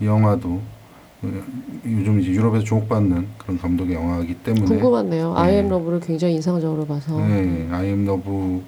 이 0.00 0.06
영화도 0.06 0.48
그 0.48 0.77
요즘 1.22 2.20
이제 2.20 2.30
유럽에서 2.30 2.64
주목받는 2.64 3.26
그런 3.38 3.58
감독의 3.58 3.94
영화이기 3.94 4.34
때문에 4.34 4.66
궁금하네요. 4.66 5.34
네. 5.34 5.40
아이 5.40 5.54
엠 5.56 5.68
러브를 5.68 6.00
굉장히 6.00 6.34
인상적으로 6.34 6.86
봐서. 6.86 7.18
네, 7.18 7.68
아이 7.72 7.88
엠 7.88 8.04
러브 8.04 8.62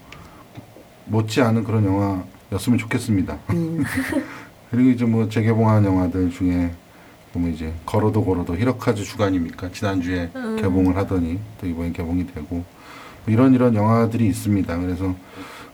못지 1.07 1.41
않은 1.43 1.63
그런 1.63 1.85
영화였으면 1.85 2.79
좋겠습니다. 2.79 3.39
음. 3.51 3.85
그리고 4.71 4.91
이제 4.91 5.05
뭐 5.05 5.29
재개봉한 5.29 5.85
영화들 5.85 6.31
중에 6.31 6.73
보면 7.33 7.53
이제 7.53 7.73
걸어도 7.87 8.25
걸어도 8.25 8.57
히로카즈 8.57 9.05
주간입니까 9.05 9.71
지난주에 9.71 10.31
개봉을 10.61 10.97
하더니 10.97 11.39
또 11.61 11.67
이번에 11.67 11.93
개봉이 11.93 12.27
되고 12.35 12.47
뭐 12.51 12.65
이런 13.29 13.55
이런 13.55 13.75
영화들이 13.75 14.27
있습니다. 14.27 14.77
그래서 14.79 15.15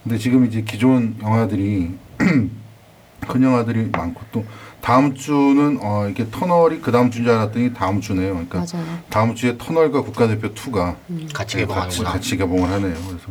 근데 0.03 0.19
지금 0.19 0.45
이제 0.45 0.61
기존 0.63 1.17
영화들이 1.23 1.95
큰 3.29 3.43
영화들이 3.43 3.91
많고 3.93 4.21
또 4.31 4.45
다음 4.87 5.15
주는 5.17 5.81
어 5.83 6.09
이게 6.09 6.31
터널이 6.31 6.81
그 6.81 6.93
다음 6.93 7.11
주인 7.11 7.25
줄 7.25 7.35
알았더니 7.35 7.75
다음 7.75 8.01
주네요. 8.01 8.35
그러니까 8.35 8.59
맞아요. 8.61 8.87
다음 9.11 9.35
주에 9.35 9.59
터널과 9.59 10.03
국가대표 10.03 10.55
2가 10.55 10.95
같이 11.33 11.33
같이, 11.35 11.57
개봉하는구나. 11.57 12.13
같이 12.13 12.37
개봉을 12.37 12.71
하네요. 12.71 12.95
그래서 12.95 13.27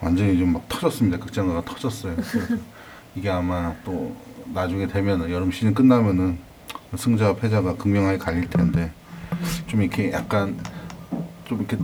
완전히 0.00 0.36
좀 0.36 0.52
막 0.52 0.68
터졌습니다. 0.68 1.18
극장가가 1.18 1.62
터졌어요. 1.64 2.16
그래서 2.16 2.56
이게 3.14 3.30
아마 3.30 3.72
또 3.84 4.12
나중에 4.52 4.88
되면은 4.88 5.30
여름 5.30 5.52
시즌 5.52 5.72
끝나면은 5.72 6.36
승자와 6.96 7.36
패자가 7.36 7.76
극명하게 7.76 8.18
갈릴 8.18 8.50
텐데 8.50 8.90
좀 9.68 9.82
이렇게 9.82 10.10
약간 10.10 10.58
좀 11.44 11.58
이렇게 11.58 11.76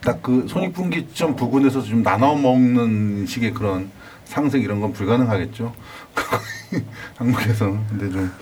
딱 0.00 0.20
그 0.22 0.46
손익분기점 0.48 1.34
부근에서 1.34 1.82
좀 1.82 2.04
나눠 2.04 2.36
먹는 2.36 3.26
식의 3.26 3.52
그런 3.52 3.90
상색 4.30 4.62
이런 4.62 4.80
건 4.80 4.92
불가능하겠죠. 4.92 5.72
한국에서 7.18 7.76
근데 7.88 8.08
좀 8.10 8.32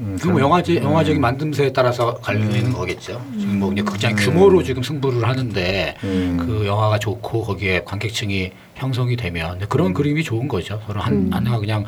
음, 0.00 0.18
그뭐 0.20 0.40
영화제 0.40 0.78
음. 0.78 0.84
영화적인 0.84 1.22
만듦새에 1.22 1.72
따라서 1.72 2.14
갈리는 2.14 2.72
거겠죠. 2.72 3.22
지금 3.38 3.58
뭐 3.58 3.72
이제 3.72 3.82
극장 3.82 4.14
규모로 4.14 4.62
지금 4.62 4.82
승부를 4.82 5.26
하는데 5.26 5.96
음. 6.04 6.36
그 6.38 6.66
영화가 6.66 6.98
좋고 6.98 7.44
거기에 7.44 7.82
관객층이 7.84 8.52
형성이 8.74 9.16
되면 9.16 9.58
그런 9.70 9.94
그림이 9.94 10.22
좋은 10.22 10.48
거죠. 10.48 10.80
서로 10.86 11.00
한 11.00 11.30
하나가 11.32 11.58
그냥 11.58 11.84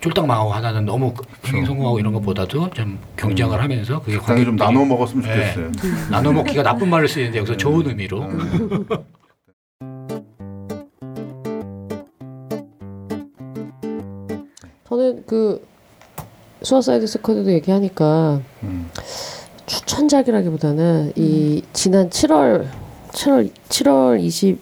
쫄딱 0.00 0.26
망하고 0.26 0.52
하나는 0.52 0.86
너무 0.86 1.12
흥행 1.42 1.66
성공하고 1.66 1.98
이런 2.00 2.14
것보다도 2.14 2.70
좀 2.70 2.98
경쟁을 3.18 3.62
하면서 3.62 4.00
그게 4.00 4.14
적당히 4.16 4.46
좀 4.46 4.56
나눠 4.56 4.86
먹었으면 4.86 5.24
네. 5.26 5.52
좋겠어요. 5.52 5.72
나눠 6.10 6.32
먹기가 6.32 6.62
나쁜 6.62 6.88
말을 6.88 7.08
쓰는데 7.08 7.38
여기서 7.38 7.58
좋은 7.58 7.86
의미로 7.86 8.22
음. 8.22 8.86
저는 14.90 15.22
그 15.24 15.64
수어사이드 16.62 17.06
스쿼드도 17.06 17.52
얘기하니까 17.52 18.40
음. 18.64 18.90
추천작이라기보다는 19.66 21.12
이 21.14 21.62
지난 21.72 22.10
7월 22.10 22.66
7월 23.12 23.50
7월 23.68 24.20
20 24.20 24.58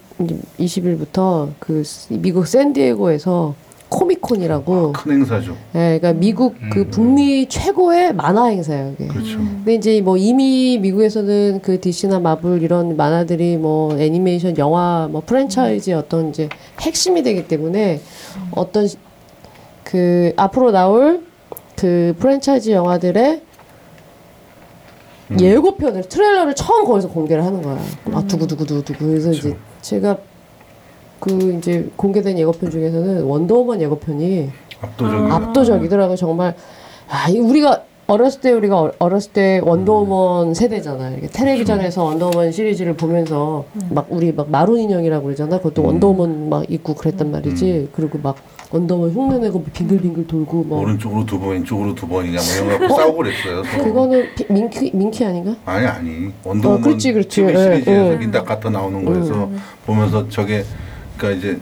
20일부터 0.58 1.48
그 1.58 1.82
미국 2.10 2.46
샌디에고에서 2.46 3.54
코미콘이라고 3.88 4.92
큰 4.92 5.12
행사죠. 5.12 5.52
예, 5.74 5.98
그러니까 5.98 6.12
미국 6.12 6.54
그 6.70 6.80
음. 6.80 6.90
북미 6.90 7.48
최고의 7.48 8.14
만화 8.14 8.46
행사예요, 8.46 8.92
이게. 8.92 9.06
그렇죠. 9.06 9.38
근데 9.38 9.76
이제 9.76 10.00
뭐 10.02 10.18
이미 10.18 10.76
미국에서는 10.78 11.60
그 11.62 11.80
DC나 11.80 12.18
마블 12.20 12.62
이런 12.62 12.96
만화들이 12.98 13.56
뭐 13.56 13.96
애니메이션 13.98 14.58
영화 14.58 15.08
뭐 15.10 15.22
프랜차이즈의 15.24 15.96
어떤 15.96 16.28
이제 16.28 16.50
핵심이 16.82 17.22
되기 17.22 17.48
때문에 17.48 18.02
어떤 18.50 18.88
시- 18.88 18.98
그 19.88 20.34
앞으로 20.36 20.70
나올 20.70 21.22
그 21.74 22.14
프랜차이즈 22.18 22.68
영화들의 22.70 23.40
예고편을 25.40 26.02
트레일러를 26.10 26.54
처음 26.54 26.84
거기서 26.84 27.08
공개를 27.08 27.42
하는 27.42 27.62
거야. 27.62 27.78
아 28.12 28.22
두구 28.26 28.46
두구 28.46 28.66
두구 28.66 28.84
두구. 28.84 29.06
그래서 29.06 29.32
이제 29.32 29.56
제가 29.80 30.18
그 31.20 31.54
이제 31.56 31.90
공개된 31.96 32.38
예고편 32.38 32.70
중에서는 32.70 33.22
원더우먼 33.22 33.80
예고편이. 33.80 34.50
압도적이더라고 35.30 36.12
요 36.12 36.16
정말 36.16 36.54
아이 37.08 37.38
우리가 37.38 37.84
어렸을 38.08 38.40
때 38.40 38.52
우리가 38.52 38.80
어- 38.80 38.92
어렸을 38.98 39.32
때 39.32 39.60
원더우먼 39.62 40.54
세대잖아요. 40.54 41.18
이게 41.18 41.26
텔레비전에서 41.26 42.04
원더우먼 42.04 42.52
시리즈를 42.52 42.94
보면서 42.96 43.66
막 43.90 44.06
우리 44.08 44.32
막 44.32 44.50
마론 44.50 44.78
인형이라고 44.78 45.24
그러잖아. 45.26 45.58
그것도 45.58 45.82
원더우먼 45.84 46.48
막 46.48 46.64
입고 46.70 46.94
그랬단 46.94 47.30
말이지. 47.30 47.90
그리고 47.92 48.18
막 48.22 48.36
원더우먼 48.70 49.10
흉내내고 49.10 49.62
빙글빙글 49.74 50.26
돌고 50.26 50.64
뭐 50.64 50.80
오른쪽으로 50.80 51.26
두 51.26 51.38
번, 51.38 51.50
왼쪽으로 51.50 51.94
두 51.94 52.08
번이냐 52.08 52.38
뭐 52.38 52.66
이런 52.66 52.78
거 52.78 52.86
갖고 52.86 52.96
싸우고 52.96 53.16
그랬어요. 53.18 53.62
서로. 53.64 53.84
그거는 53.84 54.24
피- 54.34 54.52
밍키 54.54 54.90
밍키 54.94 55.24
아닌가? 55.26 55.54
아니 55.66 55.86
아니 55.86 56.30
원더우먼 56.44 56.80
어, 56.80 56.82
그렇지, 56.82 57.12
그렇지. 57.12 57.28
TV 57.28 57.52
예, 57.52 57.56
시리즈에서 57.62 58.12
예. 58.14 58.16
린다 58.16 58.42
카터 58.42 58.70
나오는 58.70 59.04
거에서 59.04 59.50
보면서 59.84 60.26
저게 60.30 60.64
그러니까 61.18 61.38
이제 61.46 61.60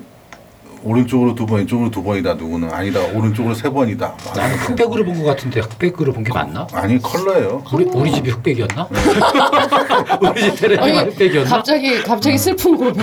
오른쪽으로 0.87 1.35
두 1.35 1.47
번, 1.47 1.59
왼쪽으로 1.59 1.91
두 1.91 2.03
번이다 2.03 2.35
누구는 2.35 2.73
아니다 2.73 3.01
오른쪽으로 3.15 3.55
세 3.55 3.69
번이다. 3.71 4.15
막 4.25 4.37
나는 4.37 4.55
흑백으로 4.57 5.05
본 5.05 5.17
것 5.19 5.25
같은데 5.25 5.61
흑백으로 5.61 6.13
본 6.13 6.23
게 6.25 6.33
맞나? 6.33 6.67
아니 6.73 7.01
컬러예요. 7.03 7.63
우리 7.73 7.85
우리 7.87 8.13
집이 8.13 8.31
흑백이었나? 8.31 8.89
우리 10.31 10.41
집 10.43 10.57
텔레비가 10.61 11.05
흑백이었나? 11.07 11.51
갑자기 11.51 12.03
갑자기 12.03 12.39
슬픈 12.39 12.77
고백. 12.77 12.95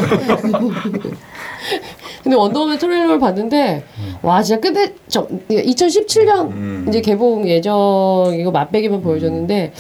근데 2.24 2.38
원더우먼 2.38 2.78
트레일러를 2.78 3.20
봤는데 3.20 3.84
와 4.22 4.42
진짜 4.42 4.62
끝에 4.62 4.94
저 5.10 5.28
2017년 5.50 6.52
음. 6.52 6.86
이제 6.88 7.02
개봉 7.02 7.48
예정이고 7.50 8.52
맛배기만 8.52 9.02
보여줬는데 9.02 9.74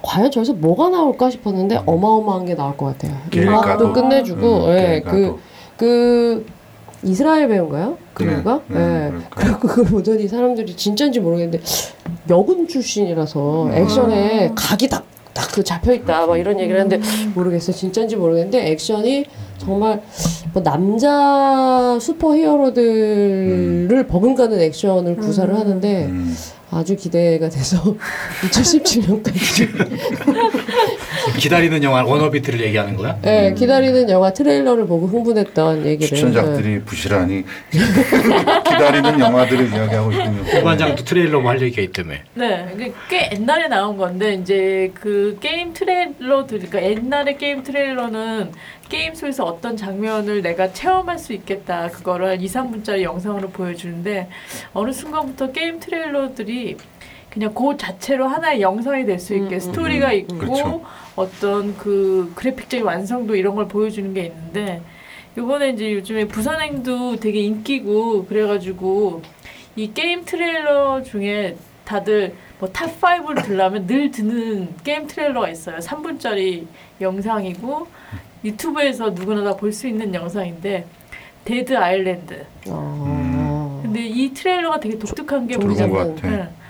과연 0.00 0.30
저기서 0.30 0.54
뭐가 0.54 0.88
나올까 0.88 1.28
싶었는데 1.30 1.82
어마어마한 1.86 2.46
게 2.46 2.54
나올 2.54 2.76
것 2.76 2.86
같아요. 2.86 3.16
음악도 3.34 3.92
끝내주고 3.92 4.64
음, 4.66 4.70
예, 4.76 5.02
길가도. 5.04 5.10
그, 5.10 5.40
그 5.76 6.46
이스라엘 7.04 7.48
배우인가요? 7.48 7.98
그 8.14 8.22
네, 8.22 8.30
배우가? 8.30 8.60
네, 8.68 8.76
예. 8.76 9.08
그럴까요? 9.10 9.30
그리고 9.30 9.58
그걸 9.60 9.84
보더니 9.86 10.28
사람들이 10.28 10.76
진짜인지 10.76 11.20
모르겠는데 11.20 11.62
여군 12.30 12.68
출신이라서 12.68 13.64
음. 13.66 13.72
액션에 13.72 14.52
각이 14.54 14.88
딱 14.88 15.12
딱 15.34 15.52
그 15.52 15.62
잡혀 15.62 15.92
있다 15.92 16.26
막 16.26 16.36
이런 16.38 16.58
얘기를 16.60 16.80
하는데 16.80 17.00
모르겠어 17.34 17.72
진짜인지 17.72 18.16
모르겠는데 18.16 18.70
액션이 18.70 19.26
정말 19.58 20.02
뭐 20.52 20.62
남자 20.62 21.98
슈퍼 22.00 22.34
히어로들을 22.36 24.06
버금가는 24.08 24.60
액션을 24.60 25.16
구사를 25.16 25.54
하는데 25.54 26.04
음. 26.06 26.36
아주 26.70 26.96
기대가 26.96 27.48
돼서 27.48 27.78
2017년까지 28.48 29.68
기다리는 31.38 31.82
영화 31.82 32.02
원어비트를 32.04 32.60
얘기하는 32.60 32.96
거야? 32.96 33.18
예, 33.24 33.54
기다리는 33.56 34.08
영화 34.10 34.32
트레일러를 34.32 34.86
보고 34.86 35.06
흥분했던 35.06 35.86
얘기를 35.86 36.08
추천작들이 36.08 36.80
부실하니 36.84 37.44
기다리는 37.70 39.18
영화들을 39.20 39.72
이야기하고 39.72 40.12
있군요. 40.12 40.42
후반장도 40.42 41.04
트레일러 41.04 41.40
뭐할 41.40 41.60
얘기가 41.62 41.82
있다며. 41.82 42.16
네, 42.34 42.68
이게 42.74 42.92
꽤 43.08 43.30
옛날에 43.32 43.68
나온 43.68 43.96
건데 43.96 44.34
이제 44.34 44.90
그 44.94 45.38
게임 45.40 45.72
트레일러들, 45.72 46.60
그러니까 46.60 46.82
옛날의 46.82 47.38
게임 47.38 47.62
트레일러는 47.62 48.52
게임 48.88 49.14
속에서 49.14 49.44
어떤 49.44 49.76
장면을 49.76 50.42
내가 50.42 50.72
체험할 50.72 51.18
수 51.18 51.32
있겠다 51.32 51.88
그거를 51.88 52.28
한 52.28 52.40
2, 52.40 52.46
3분짜리 52.46 53.02
영상으로 53.02 53.48
보여주는데 53.48 54.28
어느 54.74 54.92
순간부터 54.92 55.52
게임 55.52 55.80
트레일러들이 55.80 56.76
그냥 57.32 57.54
그 57.54 57.76
자체로 57.78 58.26
하나의 58.28 58.60
영상이 58.60 59.06
될 59.06 59.18
수 59.18 59.34
있게 59.34 59.56
음, 59.56 59.60
스토리가 59.60 60.08
음, 60.08 60.18
있고 60.18 60.38
그렇죠. 60.38 60.82
어떤 61.16 61.76
그 61.78 62.30
그래픽적인 62.34 62.84
완성도 62.84 63.34
이런 63.36 63.54
걸 63.54 63.68
보여주는 63.68 64.12
게 64.12 64.24
있는데 64.26 64.82
요번에 65.38 65.70
이제 65.70 65.92
요즘에 65.94 66.26
부산행도 66.26 67.16
되게 67.16 67.40
인기고 67.40 68.26
그래가지고 68.26 69.22
이 69.76 69.92
게임 69.94 70.24
트레일러 70.24 71.02
중에 71.02 71.56
다들 71.84 72.34
뭐 72.58 72.82
top 72.82 73.00
5를 73.00 73.42
들라면 73.44 73.86
늘 73.86 74.10
드는 74.10 74.74
게임 74.84 75.06
트레일러가 75.06 75.48
있어요. 75.48 75.78
3분짜리 75.78 76.66
영상이고 77.00 77.86
유튜브에서 78.44 79.10
누구나 79.10 79.42
다 79.42 79.56
볼 79.56 79.72
수 79.72 79.88
있는 79.88 80.12
영상인데 80.14 80.84
Dead 81.44 81.76
Island. 81.76 82.44
어. 82.68 83.80
근데 83.82 84.04
이 84.06 84.32
트레일러가 84.34 84.80
되게 84.80 84.98
독특한 84.98 85.46
게 85.46 85.56
장면. 86.18 86.61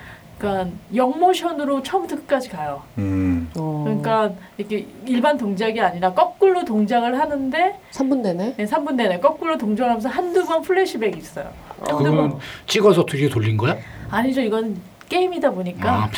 그러니까 0.43 0.71
역모션으로 0.93 1.85
처음부터 1.85 2.17
끝까지 2.17 2.49
가요. 2.49 2.83
음. 2.99 3.49
어. 3.57 3.83
그러니까 3.85 4.33
이렇게 4.59 4.89
일반 5.07 5.39
동작이 5.39 5.81
아니라 5.81 6.13
거꾸로 6.13 6.65
동작을 6.65 7.17
하는데 7.17 7.79
3분 7.93 8.25
되네. 8.25 8.55
네, 8.57 8.67
3분 8.67 8.95
내내 8.95 9.21
거꾸로 9.21 9.57
동작하면서 9.57 10.09
한두 10.09 10.45
번 10.45 10.63
플래시백이 10.63 11.17
있어요. 11.17 11.49
근데 11.79 12.11
그건 12.11 12.29
뭐 12.31 12.41
찍어서 12.67 13.05
뒤에 13.05 13.29
돌린 13.29 13.57
거야? 13.57 13.77
아니죠. 14.11 14.41
이건 14.41 14.77
게임이다 15.09 15.51
보니까 15.51 15.93
아. 15.93 16.11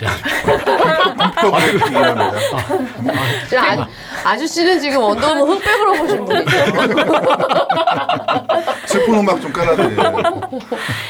지금 3.49 3.63
아, 3.63 3.87
아저씨는 4.25 4.81
지금 4.81 5.03
원더우먼 5.03 5.49
흑백으로 5.49 5.93
보신 5.95 6.25
분이죠. 6.25 6.51
슬픈 8.95 9.15
음악 9.19 9.41
좀 9.41 9.53
깔아드려요. 9.53 10.41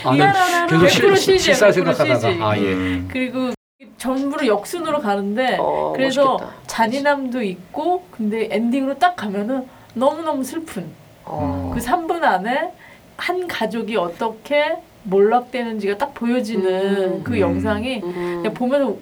아, 0.05 0.17
난 0.17 0.67
계속 0.67 0.87
100% 0.87 1.17
실, 1.17 1.39
CG 1.39 1.51
야, 1.51 1.55
실사 1.55 1.69
100% 1.69 1.73
생각하다가. 1.75 2.51
아 2.51 2.57
예. 2.59 2.73
음. 2.73 3.09
그리고 3.11 3.53
전부를 3.99 4.47
역순으로 4.47 5.01
가는데 5.01 5.57
어, 5.61 5.93
그래서 5.95 6.33
멋있겠다. 6.39 6.53
잔인함도 6.67 7.43
있고 7.43 8.07
근데 8.11 8.49
엔딩으로 8.51 8.99
딱 8.99 9.17
가면은 9.17 9.67
너무너무 9.95 10.43
슬픈 10.45 10.87
어. 11.25 11.73
그 11.75 11.81
3분 11.81 12.23
안에 12.23 12.73
한 13.17 13.47
가족이 13.47 13.97
어떻게 13.97 14.77
몰락되는지가 15.05 15.99
딱 15.99 16.15
보여지는 16.15 17.19
음. 17.19 17.25
그 17.25 17.35
음. 17.35 17.39
영상이 17.41 18.01
음. 18.03 18.13
그냥 18.43 18.55
보면서 18.55 18.97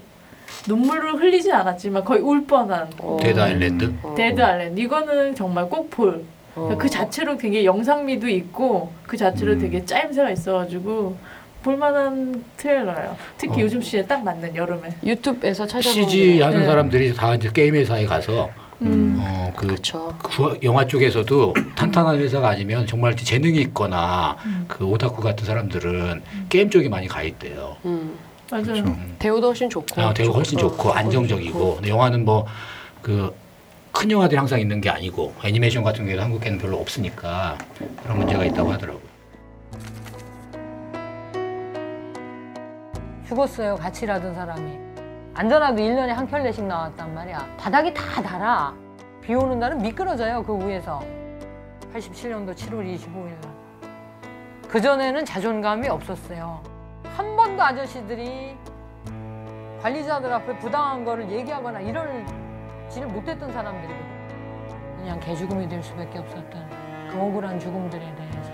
눈물을 0.69 1.15
흘리진 1.15 1.53
않았지만 1.53 2.05
거의 2.05 2.21
울 2.21 2.45
뻔한 2.47 2.89
어. 2.99 3.17
Dead 3.21 3.41
Island. 3.41 3.93
어. 4.03 4.15
Dead 4.17 4.41
Island 4.41 4.81
이거는 4.81 5.35
정말 5.35 5.69
꼭 5.69 5.91
볼. 5.91 6.25
어. 6.55 6.77
그 6.79 6.89
자체로 6.89 7.37
되게 7.37 7.65
영상미도 7.65 8.29
있고 8.29 8.93
그 9.07 9.17
자체로 9.17 9.53
음. 9.53 9.59
되게 9.59 9.85
짜임새가 9.85 10.31
있어가지고 10.31 11.17
볼만한 11.63 12.45
트레일러예요. 12.57 13.17
특히 13.39 13.61
어. 13.63 13.65
요즘 13.65 13.81
시기에 13.81 14.05
딱 14.05 14.23
맞는 14.25 14.55
여름에. 14.57 14.89
유튜브에서 15.05 15.67
찾아보면 15.67 16.09
CG 16.09 16.41
하는 16.43 16.61
네. 16.61 16.67
사람들이 16.67 17.15
다 17.15 17.35
이제 17.35 17.49
게임 17.53 17.75
회사에 17.77 18.05
가서 18.05 18.51
음. 18.83 19.17
어, 19.21 19.53
그. 19.57 19.77
구- 20.25 20.59
영화 20.65 20.85
쪽에서도 20.87 21.55
탄탄한 21.77 22.19
회사가 22.19 22.49
아니면 22.49 22.85
정말 22.87 23.15
재능이 23.17 23.61
있거나 23.61 24.37
음. 24.45 24.65
그 24.67 24.85
오타쿠 24.85 25.23
같은 25.23 25.47
사람들은 25.47 26.23
게임 26.49 26.69
쪽에 26.69 26.89
많이 26.89 27.07
가 27.07 27.23
있대요. 27.23 27.77
음. 27.85 28.19
맞아요. 28.51 28.85
대우도 29.21 29.47
훨씬 29.47 29.71
좋고. 29.71 30.03
아, 30.03 30.13
되게 30.13 30.29
훨씬 30.29 30.59
어, 30.59 30.63
좋고 30.63 30.89
어, 30.91 30.93
안정적이고 30.93 31.59
좋고. 31.59 31.75
근데 31.77 31.89
영화는 31.91 32.25
뭐 32.25 32.45
그 33.03 33.35
큰 33.93 34.11
영화들이 34.11 34.37
항상 34.37 34.59
있는 34.59 34.81
게 34.81 34.91
아니고 34.91 35.35
애니메이션 35.45 35.85
같은 35.85 36.05
경우도 36.05 36.23
한국에는 36.23 36.59
별로 36.59 36.79
없으니까 36.79 37.57
그런 38.03 38.19
문제가 38.19 38.45
있다고 38.45 38.73
하더라고요. 38.73 39.13
죽었어요. 43.29 43.77
같이 43.77 44.05
일하던 44.05 44.35
사람이. 44.35 44.79
안전하도 45.35 45.77
1년에 45.77 46.09
한 46.09 46.27
켤레씩 46.27 46.65
나왔단 46.65 47.15
말이야. 47.15 47.57
바닥이 47.59 47.95
다 47.95 48.23
달아. 48.23 48.75
비 49.23 49.35
오는 49.35 49.59
날은 49.59 49.79
미끄러져요. 49.79 50.43
그 50.43 50.59
위에서. 50.67 51.03
87년도 51.95 52.55
7월 52.55 52.95
25일 52.95 53.29
날. 53.41 53.53
그전에는 54.69 55.25
자존감이 55.25 55.89
없었어요. 55.89 56.63
한 57.17 57.37
번도 57.37 57.63
아저씨들이 57.63 58.57
관리자들 59.83 60.33
앞에 60.33 60.59
부당한 60.59 61.05
거를 61.05 61.31
얘기하거나 61.31 61.81
이럴 61.81 62.25
지를 62.93 63.09
못했던 63.09 63.51
사람들이거든. 63.51 64.99
그냥 64.99 65.19
개죽음이 65.19 65.67
될 65.67 65.83
수밖에 65.83 66.19
없었던 66.19 67.09
그 67.11 67.19
억울한 67.19 67.59
죽음들에 67.59 68.15
대해서. 68.15 68.53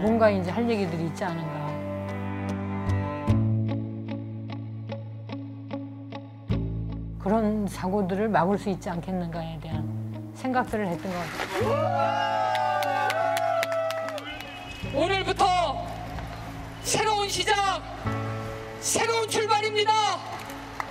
뭔가 0.00 0.30
이제 0.30 0.50
할 0.50 0.68
얘기들이 0.68 1.04
있지 1.04 1.22
않은가. 1.24 1.64
그런 7.18 7.66
사고들을 7.66 8.28
막을 8.30 8.56
수 8.58 8.70
있지 8.70 8.88
않겠는가에 8.88 9.60
대한 9.60 10.32
생각들을 10.34 10.86
했던 10.88 11.12
것 11.12 11.18
같아요. 11.18 12.14
오늘부터 14.94 15.44
새로운 16.82 17.28
시작, 17.28 17.82
새로운 18.80 19.28
출발입니다. 19.28 19.92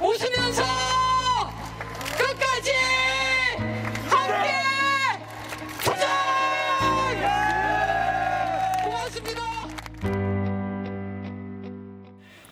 웃으면서 0.04 0.62
끝까지 2.18 2.72
함께 4.10 4.52
투쟁! 5.82 6.08
고맙습니다. 8.84 9.42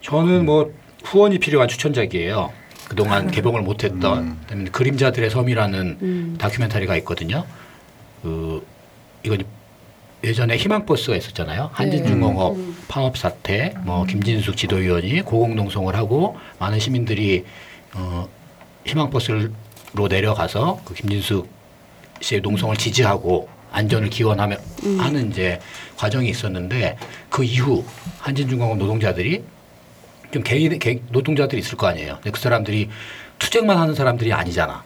저는 0.02 0.46
뭐 0.46 0.74
후원이 1.04 1.40
필요한 1.40 1.68
추천작이에요. 1.68 2.54
그동안 2.88 3.30
개봉을 3.32 3.62
못했던 3.62 4.38
음. 4.52 4.68
그림자들의 4.72 5.30
섬이라는 5.30 5.98
음. 6.02 6.36
다큐멘터리가 6.40 6.96
있거든요. 6.98 7.46
그 8.22 8.66
이건 9.24 9.44
예전에 10.24 10.56
희망버스가 10.56 11.18
있었잖아요. 11.18 11.70
한진중공업 11.74 12.56
음. 12.56 12.71
파업 12.92 13.18
사태, 13.18 13.74
뭐 13.84 14.04
김진숙 14.04 14.58
지도위원이 14.58 15.22
고공농성을 15.22 15.96
하고 15.96 16.38
많은 16.60 16.78
시민들이 16.78 17.46
어, 17.94 18.28
희망버스로 18.86 19.48
내려가서 20.10 20.82
그 20.84 20.94
김진숙 20.94 21.50
씨의 22.20 22.42
농성을 22.42 22.76
지지하고 22.76 23.48
안전을 23.72 24.10
기원하며 24.10 24.58
하는 25.00 25.32
이제 25.32 25.62
과정이 25.96 26.28
있었는데 26.28 26.98
그 27.30 27.46
이후 27.46 27.86
한진중공업 28.20 28.78
노동자들이 28.78 29.42
좀 30.34 30.44
개인 30.44 30.78
개, 30.78 31.00
노동자들이 31.12 31.62
있을 31.62 31.78
거 31.78 31.88
아니에요. 31.88 32.16
근데 32.16 32.32
그 32.32 32.42
사람들이 32.42 32.90
투쟁만 33.40 33.78
하는 33.78 33.96
사람들이 33.96 34.34
아니잖아. 34.34 34.84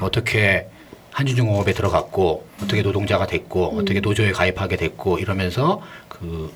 어떻게 0.00 0.68
한진중공업에 1.10 1.72
들어갔고 1.72 2.46
어떻게 2.62 2.82
노동자가 2.82 3.26
됐고 3.26 3.76
어떻게 3.76 3.98
노조에 3.98 4.30
가입하게 4.30 4.76
됐고 4.76 5.18
이러면서 5.18 5.82
그, 6.08 6.52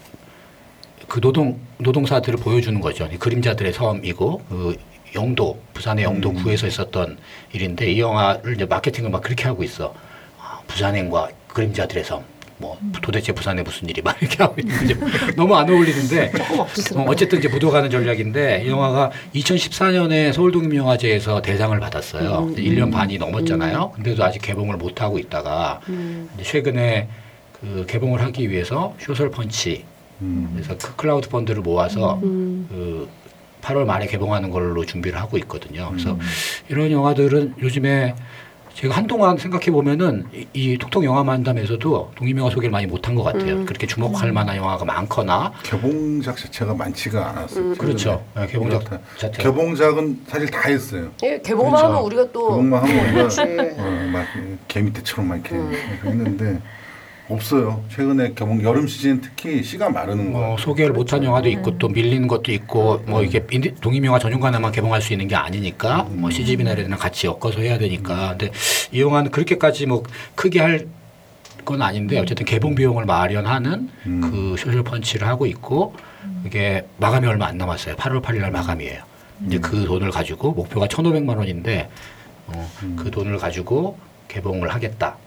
그 1.07 1.21
노동 1.21 1.59
노동사들을 1.79 2.39
보여주는 2.39 2.81
거죠. 2.81 3.09
이 3.13 3.17
그림자들의 3.17 3.73
섬이고 3.73 4.43
그 4.49 4.77
영도 5.15 5.61
부산의 5.75 6.05
영도 6.05 6.33
구에서 6.33 6.67
있었던 6.67 7.19
일인데 7.53 7.93
이 7.93 8.01
영화를 8.01 8.55
이제 8.55 8.65
마케팅을 8.65 9.11
막 9.11 9.23
그렇게 9.23 9.45
하고 9.45 9.63
있어. 9.63 9.95
아, 10.41 10.61
부산행과 10.67 11.29
그림자들의 11.49 12.05
섬. 12.05 12.23
뭐 12.61 12.77
도대체 13.01 13.33
부산에 13.33 13.63
무슨 13.63 13.89
일이 13.89 14.03
막 14.03 14.21
이렇게 14.21 14.43
하고 14.43 14.57
있는데 14.61 14.95
너무 15.37 15.55
안 15.55 15.71
어울리는데 15.71 16.33
어, 16.97 17.05
어쨌든 17.07 17.39
이제 17.39 17.47
묻어가는 17.49 17.89
전략인데 17.89 18.65
이 18.67 18.69
영화가 18.69 19.13
2014년에 19.35 20.33
서울독립영화제에서 20.33 21.41
대상을 21.41 21.79
받았어요. 21.79 22.49
음, 22.49 22.57
1년 22.57 22.93
반이 22.93 23.19
넘었잖아요. 23.19 23.93
근데도 23.93 24.25
아직 24.25 24.43
개봉을 24.43 24.77
못 24.77 25.01
하고 25.01 25.21
있다가 25.21 25.81
음. 25.89 26.29
최근에 26.43 27.09
그 27.61 27.85
개봉을 27.89 28.23
하기 28.23 28.51
위해서 28.51 28.95
쇼설 28.99 29.31
펀치 29.31 29.85
음. 30.23 30.51
그래서 30.55 30.77
그 30.79 30.97
클라우드 30.97 31.29
펀드를 31.29 31.63
모아서 31.63 32.19
음. 32.23 32.67
그 32.69 33.09
8월 33.63 33.85
말에 33.85 34.07
개봉하는 34.07 34.51
걸로 34.51 34.85
준비를 34.85 35.21
하고 35.21 35.37
있거든요. 35.39 35.89
그래서 35.91 36.13
음. 36.13 36.21
이런 36.69 36.91
영화들은 36.91 37.55
요즘에 37.61 38.15
제가 38.75 38.97
한동안 38.97 39.37
생각해 39.37 39.73
보면은 39.73 40.27
이, 40.33 40.47
이 40.53 40.79
톡톡 40.79 41.03
영화 41.03 41.25
만담에서도 41.25 42.13
독립영화 42.15 42.49
소개를 42.51 42.71
많이 42.71 42.87
못한 42.87 43.17
것 43.17 43.25
같아요. 43.25 43.57
음. 43.57 43.67
그렇게 43.67 43.89
주목할 43.89 44.31
만한 44.31 44.57
영화가 44.57 44.85
많거나 44.85 45.53
개봉작 45.65 46.37
자체가 46.37 46.75
많지가 46.75 47.29
않았어요. 47.31 47.75
그렇죠. 47.75 48.25
네, 48.37 48.47
개봉작 48.47 48.85
그렇다. 48.85 49.05
자체가 49.19 49.43
개봉작은 49.43 50.21
사실 50.29 50.49
다 50.49 50.69
했어요. 50.69 51.11
예, 51.25 51.41
개봉만 51.41 51.73
그렇죠. 51.73 51.87
하면 51.87 52.03
우리가 52.05 52.31
또 52.31 52.49
개봉만 52.51 52.83
하면 52.85 52.97
우리가 52.99 53.13
그렇지. 53.15 53.41
어, 53.41 54.11
막 54.13 54.27
개미 54.69 54.93
때처럼 54.93 55.27
막 55.27 55.35
이렇게 55.35 55.57
음. 55.57 55.73
했는데 56.05 56.61
없어요. 57.29 57.85
최근에 57.91 58.33
개봉 58.35 58.63
여름 58.63 58.87
시즌 58.87 59.21
특히 59.21 59.63
씨가 59.63 59.91
마르는 59.91 60.33
뭐 60.33 60.41
거예요. 60.41 60.57
소개를 60.59 60.93
못한 60.93 61.23
영화도 61.23 61.49
있고 61.51 61.77
또 61.79 61.89
밀리는 61.89 62.27
것도 62.27 62.53
있고 62.53 63.03
뭐 63.07 63.23
이게 63.23 63.45
독립영화 63.81 64.19
전용관에만 64.19 64.73
개봉할 64.73 65.03
수 65.03 65.13
있는 65.13 65.29
게 65.29 65.35
아니니까 65.37 66.05
뭐 66.11 66.31
CGV나 66.31 66.73
이런 66.73 66.85
데랑 66.85 66.99
같이 66.99 67.27
엮어서 67.27 67.61
해야 67.61 67.77
되니까 67.79 68.31
근데 68.31 68.51
이 68.93 69.01
영화는 69.01 69.31
그렇게까지 69.31 69.87
뭐 69.87 70.03
크게 70.35 70.61
할 70.61 70.99
건 71.69 71.83
아닌데 71.83 72.19
어쨌든 72.19 72.47
개봉 72.47 72.75
비용을 72.75 73.05
마련하는 73.05 73.91
음. 74.07 74.21
그 74.23 74.57
쇼셜 74.59 74.83
펀치를 74.83 75.29
하고 75.29 75.45
있고 75.45 75.95
이게 76.47 76.87
마감이 76.97 77.27
얼마 77.27 77.47
안 77.47 77.59
남았어요. 77.59 77.95
8월 77.97 78.23
8일 78.23 78.41
날 78.41 78.51
마감이에요. 78.51 79.03
이제 79.47 79.59
그 79.59 79.85
돈을 79.85 80.11
가지고 80.11 80.53
목표가 80.53 80.87
1,500만 80.87 81.37
원인데 81.37 81.91
어, 82.47 82.71
그 82.97 83.11
돈을 83.11 83.37
가지고 83.37 83.99
개봉을 84.29 84.73
하겠다. 84.73 85.19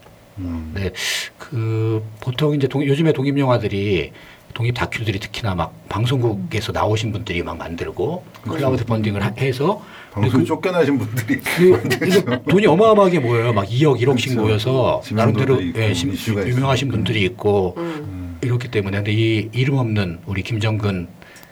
음. 0.45 0.71
네, 0.75 0.91
그 1.38 2.04
보통 2.19 2.56
이제 2.56 2.67
동- 2.67 2.86
요즘에 2.86 3.13
독립 3.13 3.38
영화들이 3.38 4.12
독립 4.54 4.73
다큐들이 4.73 5.19
특히나 5.19 5.56
막 5.56 5.73
방송국에서 5.88 6.71
나오신 6.73 7.12
분들이 7.13 7.41
막 7.41 7.58
만들고 7.58 8.23
크라우드 8.43 8.86
펀딩을 8.86 9.23
하- 9.23 9.34
해서 9.38 9.82
방송 10.12 10.41
그- 10.41 10.45
쫓겨나신 10.45 10.97
분들이 10.97 11.39
그 11.39 11.80
돈이 12.49 12.65
어마어마하게 12.67 13.19
모여요. 13.19 13.54
막 13.54 13.65
2억, 13.67 13.99
1억씩 14.01 14.30
그렇죠. 14.36 14.41
모여서 14.41 15.01
나름대로 15.12 15.58
예, 15.75 15.93
심- 15.93 16.12
유명하신 16.13 16.88
있으니까. 16.88 16.91
분들이 16.91 17.23
있고 17.23 17.75
음. 17.77 18.38
이렇기 18.41 18.69
때문에 18.69 18.97
근데 18.97 19.13
이 19.13 19.49
이름 19.54 19.77
없는 19.77 20.19
우리 20.25 20.41
김정근 20.43 21.08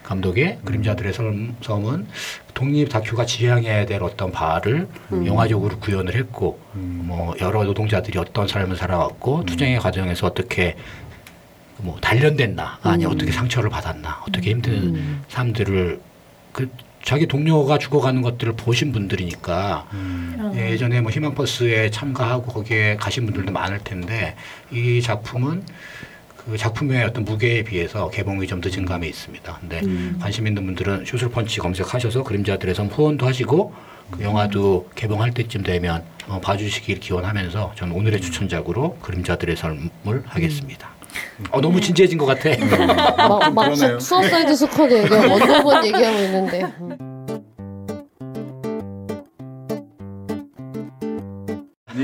감독의 0.09 0.57
그림자들의 0.65 1.13
섬, 1.13 1.55
섬은 1.61 2.07
독립 2.55 2.89
다큐가 2.89 3.27
지향해야 3.27 3.85
될 3.85 4.01
어떤 4.01 4.31
바를 4.31 4.87
영화적으로 5.11 5.77
구현을 5.77 6.15
했고 6.15 6.59
음. 6.73 7.03
뭐 7.05 7.35
여러 7.39 7.63
노동자들이 7.63 8.17
어떤 8.17 8.47
삶을 8.47 8.75
살아왔고 8.75 9.45
투쟁의 9.45 9.79
과정에서 9.79 10.25
어떻게 10.25 10.75
뭐 11.77 11.99
단련됐나 12.01 12.79
아니 12.81 13.05
어떻게 13.05 13.31
상처를 13.31 13.69
받았나 13.69 14.23
어떻게 14.27 14.49
힘든 14.49 15.21
삶들을 15.27 16.01
그 16.53 16.69
자기 17.03 17.27
동료가 17.27 17.77
죽어가는 17.77 18.23
것들을 18.23 18.53
보신 18.53 18.91
분들이니까 18.91 19.87
음. 19.93 20.53
예전에 20.55 21.01
뭐 21.01 21.11
희망버스에 21.11 21.91
참가하고 21.91 22.51
거기에 22.51 22.97
가신 22.97 23.25
분들도 23.25 23.51
많을 23.51 23.79
텐데 23.83 24.35
이 24.71 25.01
작품은 25.03 25.63
그 26.45 26.57
작품의 26.57 27.03
어떤 27.03 27.25
무게에 27.25 27.63
비해서 27.63 28.09
개봉이 28.09 28.47
좀 28.47 28.61
늦은 28.63 28.85
감이 28.85 29.07
있습니다. 29.07 29.57
근데 29.59 29.81
관심 30.19 30.47
있는 30.47 30.65
분들은 30.65 31.05
슈술펀치 31.05 31.59
검색하셔서 31.59 32.23
그림자들의 32.23 32.73
섬 32.75 32.87
후원도 32.87 33.25
하시고 33.27 33.73
그 34.11 34.23
영화도 34.23 34.89
개봉할 34.95 35.31
때쯤 35.33 35.63
되면 35.63 36.03
어, 36.27 36.39
봐주시길 36.39 36.99
기원하면서 36.99 37.73
저는 37.75 37.93
오늘의 37.95 38.21
추천작으로 38.21 38.97
그림자들의 39.01 39.55
섬을 39.55 40.23
하겠습니다. 40.25 40.89
어, 41.51 41.61
너무 41.61 41.81
진지해진 41.81 42.17
것 42.17 42.25
같아. 42.25 42.49
막, 43.27 43.53
막 43.53 43.63
그러네요. 43.63 43.99
수, 43.99 44.07
Suicide 44.07 44.55
Squad 44.55 45.03
얘기하고 45.03 45.33
Wonder 45.33 45.62
Woman 45.62 45.85
얘기하고 45.87 46.19
있는데. 46.19 47.08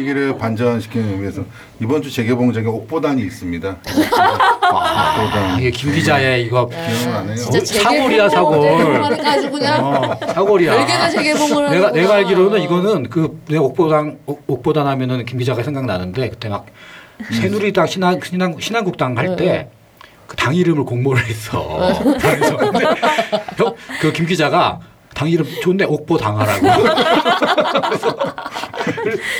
분위기를 0.06 0.38
반전시키는 0.38 1.14
의미에서 1.14 1.44
이번 1.82 2.02
주 2.02 2.12
재개봉작에 2.12 2.66
옥보단이 2.66 3.22
있습니다. 3.24 3.68
아, 4.72 5.16
옥보단 5.24 5.60
이게 5.60 5.72
김 5.72 5.92
기자의 5.94 6.46
이거 6.46 6.68
기억은 6.68 7.16
안 7.16 7.28
해요. 7.28 7.36
진짜 7.36 7.58
어, 7.58 7.84
사골이야, 7.84 8.30
사골. 8.30 9.50
그냥 9.52 9.86
어, 9.86 10.16
사골이야. 10.34 10.76
별개가 10.78 11.10
재개봉을 11.10 11.50
내가 11.72 11.88
하는구나. 11.88 11.92
내가 11.92 12.14
알기로는 12.16 12.62
이거는 12.62 13.10
그 13.10 13.42
내가 13.50 13.64
옥보단 13.64 14.18
옥- 14.28 14.44
옥보단 14.48 14.86
하면은 14.88 15.26
김 15.26 15.40
기자가 15.40 15.64
생각나는데 15.64 16.30
그때 16.30 16.50
막 16.50 16.66
새누리당 17.32 17.88
신한 17.88 18.20
신한 18.24 18.56
신한국당 18.60 19.18
할 19.18 19.36
때 19.36 19.68
그 20.28 20.36
당 20.36 20.56
이름을 20.56 20.86
공모를 20.86 21.24
했어. 21.24 21.94
그래서 22.20 22.58
근데 22.58 22.84
그 24.02 24.12
김 24.14 24.26
기자가 24.26 24.80
당 25.16 25.30
이름 25.30 25.46
좋은데 25.64 25.86
옥보 25.86 26.18
당하라고. 26.18 26.68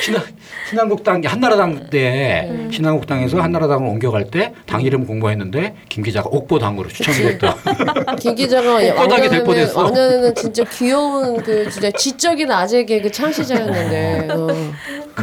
신한 0.02 0.22
신한국당 0.68 1.22
한나라당 1.24 1.88
때 1.90 2.66
신한국당에서 2.72 3.40
한나라당으로 3.40 3.90
옮겨갈 3.90 4.30
때 4.30 4.52
당 4.66 4.80
이름 4.82 5.06
공모했는데 5.06 5.76
김 5.88 6.02
기자가 6.02 6.28
옥보 6.32 6.58
당으로 6.58 6.88
추천을 6.88 7.32
했다. 7.32 7.54
김 8.18 8.34
기자가 8.34 8.74
옥보당이 8.76 9.28
될 9.28 9.40
왕년에는, 9.40 9.44
뻔했어. 9.44 9.82
왕년에는 9.84 10.34
진짜 10.34 10.64
귀여운 10.64 11.36
그 11.42 11.70
진짜 11.70 11.90
지적인 11.92 12.50
아재 12.50 12.84
개그 12.84 13.10
창시자였는데 13.12 14.28
어. 14.32 14.46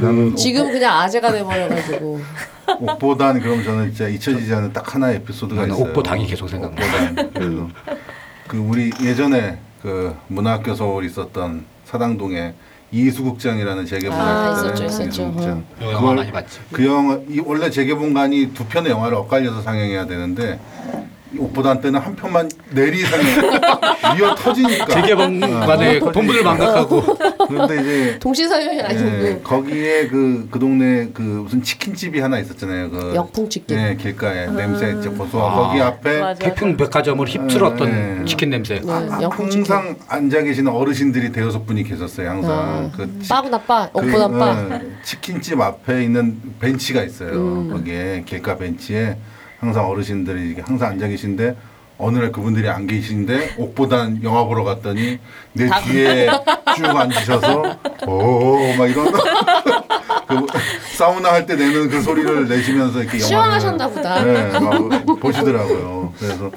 나는 0.02 0.36
지금 0.36 0.72
그냥 0.72 0.98
아재가 1.00 1.32
돼버려가지고 1.32 2.22
옥보단 2.80 3.40
그럼 3.42 3.64
저는 3.64 3.88
진짜 3.94 4.08
잊혀지지 4.08 4.54
않는 4.54 4.72
딱 4.72 4.94
하나의 4.96 5.18
에피소드가 5.18 5.66
있어요. 5.66 5.82
옥보당이 5.82 6.26
계속 6.28 6.48
생각나. 6.48 6.82
옥보단. 6.82 7.32
그래서 7.34 7.68
그 8.48 8.58
우리 8.58 8.92
예전에 9.04 9.58
그 9.84 10.16
문화학교 10.28 10.74
서울 10.76 11.04
있었던 11.04 11.66
사당동에 11.84 12.54
이수국장이라는 12.94 13.86
아, 14.14 14.54
때 14.56 14.62
있었죠, 14.70 14.86
있었죠. 14.86 15.10
이수국장. 15.10 15.66
이거 15.82 15.92
영화 15.92 16.14
많이 16.14 16.32
봤지. 16.32 16.60
그 16.72 16.86
영화 16.86 17.20
이 17.28 17.42
원래 17.46 17.70
재개봉관이 17.70 18.54
두 18.54 18.64
편의 18.66 18.92
영화를 18.94 19.18
엇갈려서 19.18 19.62
상영해야 19.62 20.06
되는데 20.06 20.58
이 21.34 21.38
옥보단 21.38 21.82
때는 21.82 22.00
한 22.00 22.16
편만 22.16 22.50
내리 22.70 23.02
상영 23.02 23.60
미어 24.16 24.36
터지니까 24.36 24.86
재개봉관의 24.86 25.98
어, 26.02 26.12
본분을. 26.12 26.44
망각하고 26.44 27.04
그런데 27.54 27.82
이제 27.82 28.18
동시사용이 28.22 28.82
아니고 28.82 29.06
예, 29.28 29.40
거기에 29.44 30.08
그, 30.08 30.48
그 30.50 30.60
동네 30.60 31.10
그 31.14 31.22
무슨 31.22 31.62
치킨집이 31.62 32.20
하나 32.20 32.40
있었잖아요. 32.40 32.90
그 32.90 33.12
역풍치킨. 33.16 33.78
예, 33.78 33.96
길가에 33.96 34.48
냄새 34.48 34.92
진짜 34.94 35.10
고소하고 35.12 35.62
아. 35.64 35.68
거기 35.68 35.82
앞에 35.82 36.20
맞아. 36.20 36.40
태풍 36.46 36.76
백화점을 36.78 37.26
휩쓸었던 37.28 37.92
네. 38.20 38.26
치킨 38.26 38.50
냄새. 38.50 38.80
네, 38.82 38.92
아, 38.92 39.20
역풍치킨. 39.22 39.60
항상 39.74 39.96
앉아 40.08 40.42
계시는 40.42 40.72
어르신들이 40.72 41.32
대여섯 41.32 41.66
분이 41.66 41.84
계셨어요. 41.84 42.30
항상 42.30 42.52
아, 42.52 42.92
그 42.96 43.20
치- 43.22 43.30
빠구나 43.30 43.58
빠 43.62 43.90
그, 43.92 44.00
옥보다 44.00 44.28
빠 44.30 44.52
어, 44.52 44.82
치킨집 45.04 45.60
앞에 45.60 46.04
있는 46.04 46.40
벤치가 46.60 47.04
있어요. 47.04 47.32
음. 47.34 47.70
거기에 47.72 48.24
길가 48.26 48.58
벤치에 48.58 49.18
항상 49.60 49.88
어르신들이 49.90 50.56
항상 50.62 50.92
앉아 50.92 51.08
계신데 51.08 51.56
어느 51.98 52.18
날 52.18 52.32
그분들이 52.32 52.68
안 52.70 52.88
계신데 52.88 53.56
옥보단 53.58 54.22
영화 54.24 54.44
보러 54.46 54.64
갔더니 54.64 55.20
내 55.54 55.68
다- 55.68 55.80
뒤에 55.82 56.28
쭉 56.76 56.86
앉으셔서 56.86 57.62
오 58.08 58.76
막 58.78 58.88
이런 58.90 59.12
그 60.28 60.46
사우나 60.96 61.32
할 61.34 61.46
때 61.46 61.56
내는 61.56 61.90
그 61.90 62.02
소리를 62.02 62.48
내시면서 62.48 63.02
이렇게 63.04 63.20
시원하셨나 63.20 63.88
보다. 63.90 64.24
네, 64.24 64.60
막 64.60 65.20
보시더라고요. 65.20 66.14
그래서 66.18 66.50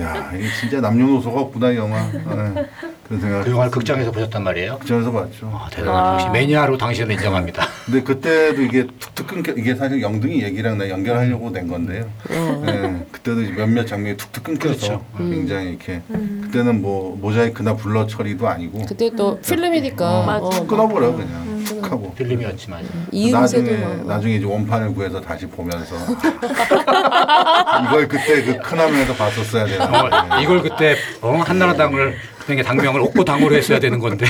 야 0.00 0.30
이게 0.36 0.46
진짜 0.60 0.80
남녀노소가 0.80 1.40
없구나 1.40 1.70
이 1.72 1.76
영화. 1.76 2.00
네, 2.12 2.66
그런 3.06 3.20
생각. 3.20 3.44
그 3.44 3.50
영화를 3.50 3.70
극장에서 3.70 4.10
보셨단 4.10 4.42
말이에요. 4.42 4.78
극장에서 4.78 5.12
봤죠. 5.12 5.50
아, 5.52 5.68
대단하다. 5.70 6.14
역시 6.14 6.28
매니아로 6.30 6.78
당신을 6.78 7.12
인정합니다. 7.12 7.66
근데 7.84 8.02
그때도 8.02 8.62
이게 8.62 8.86
툭툭 8.98 9.26
끊겨 9.26 9.52
이게 9.52 9.74
사실 9.74 10.00
영등이 10.00 10.42
얘기랑 10.42 10.78
나 10.78 10.88
연결하려고 10.88 11.50
낸 11.50 11.68
건데요. 11.68 12.06
네, 12.28 13.06
그때도 13.12 13.42
이제 13.42 13.52
몇몇 13.52 13.86
장면이 13.86 14.16
툭툭 14.16 14.44
끊겨서 14.44 14.74
그렇죠. 14.74 15.04
굉장히 15.18 15.70
이렇게 15.70 16.00
그때는 16.08 16.80
뭐 16.80 17.16
모자이크나 17.20 17.76
블러 17.76 18.06
처리도 18.06 18.48
아니고 18.48 18.86
그때 18.86 19.10
또 19.14 19.38
필름이니까 19.40 20.04
어, 20.20 20.46
어, 20.46 20.50
툭 20.50 20.66
끊어버려 20.66 21.12
그냥 21.12 21.64
툭 21.66 21.84
하고. 21.92 22.14
필름이었지만. 22.14 22.84
이음새도 23.12 23.62
나중에 23.70 23.84
막 23.84 24.06
나중에 24.06 24.34
이제 24.36 24.46
원판을 24.46 24.94
구해서 24.94 25.20
다시 25.20 25.46
보면서 25.46 25.94
이걸 27.84 28.08
그때 28.08 28.42
그 28.44 28.54
큰 28.64 28.78
화면에서 28.78 29.12
봤었어야 29.14 29.66
되는데 29.66 29.84
어, 29.98 30.40
이걸 30.40 30.62
그때 30.62 30.96
어, 31.20 31.32
한나라당을 31.44 32.14
그냥 32.46 32.64
당명을 32.64 33.00
옥보당으로 33.00 33.54
했어야 33.56 33.78
되는 33.78 33.98
건데 33.98 34.26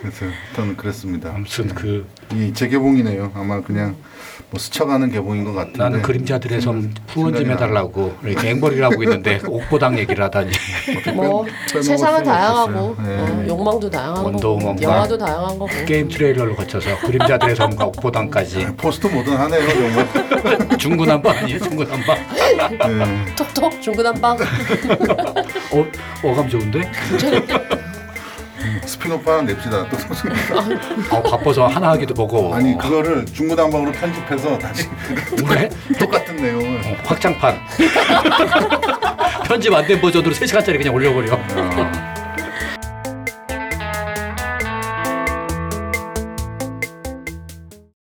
그래서 0.00 0.26
저는 0.54 0.76
그랬습니다. 0.76 1.30
아무튼 1.34 1.68
그 1.68 2.06
이 2.32 2.52
재개봉이네요. 2.54 3.32
아마 3.34 3.60
그냥 3.60 3.96
뭐 4.50 4.58
스쳐가는 4.60 5.10
개봉인 5.10 5.44
것 5.44 5.52
같은데. 5.52 5.78
나는 5.78 6.00
그림자들의 6.02 6.60
섬 6.60 6.92
후원 7.08 7.34
좀 7.34 7.50
해달라고 7.50 8.14
이렇게 8.24 8.50
앵벌이를 8.50 8.84
하고 8.84 9.02
있는데 9.02 9.40
옥보당 9.46 9.98
얘기를 9.98 10.22
하다니 10.24 10.50
뭐 11.14 11.44
세상은 11.66 12.22
다양하고 12.22 12.70
없었어요. 12.90 12.96
네. 13.04 13.16
어, 13.20 13.44
욕망도 13.48 13.90
다양한 13.90 14.24
Wonder 14.24 14.45
Woman과 14.45 14.72
거고 14.74 14.82
영화도 14.82 15.18
다양한 15.18 15.48
거고 15.58 15.68
게임 15.86 16.08
트레일러를 16.08 16.54
거쳐서 16.54 16.98
그림자들의 17.00 17.56
섬과 17.56 17.86
옥보단까지 17.98 18.66
포스트 18.76 19.08
모던하네요 19.08 19.68
정말. 19.68 20.78
중구난방 20.78 21.36
아니에요 21.36 21.58
중구난방 21.58 22.16
네. 22.68 23.34
톡톡 23.36 23.82
중구난방 23.82 24.38
어, 25.72 25.86
어감 26.22 26.48
좋은데? 26.48 26.90
스피노프 28.84 29.28
하나 29.30 29.42
냅시다. 29.42 29.86
또 29.88 29.96
어, 31.16 31.22
바빠서 31.22 31.66
하나 31.66 31.90
하기도 31.92 32.12
버거워 32.14 32.54
아니 32.56 32.76
그거를 32.76 33.24
중구난방으로 33.26 33.92
편집해서 33.92 34.58
다시 34.58 34.88
그래? 35.46 35.68
똑같은 35.98 36.36
내용을. 36.36 36.80
어, 36.84 36.96
확장판 37.04 37.58
편집 39.46 39.72
안 39.72 39.86
된 39.86 40.00
버전으로 40.00 40.32
3시간짜리 40.34 40.76
그냥 40.78 40.94
올려버려 40.94 41.34
어, 41.34 42.09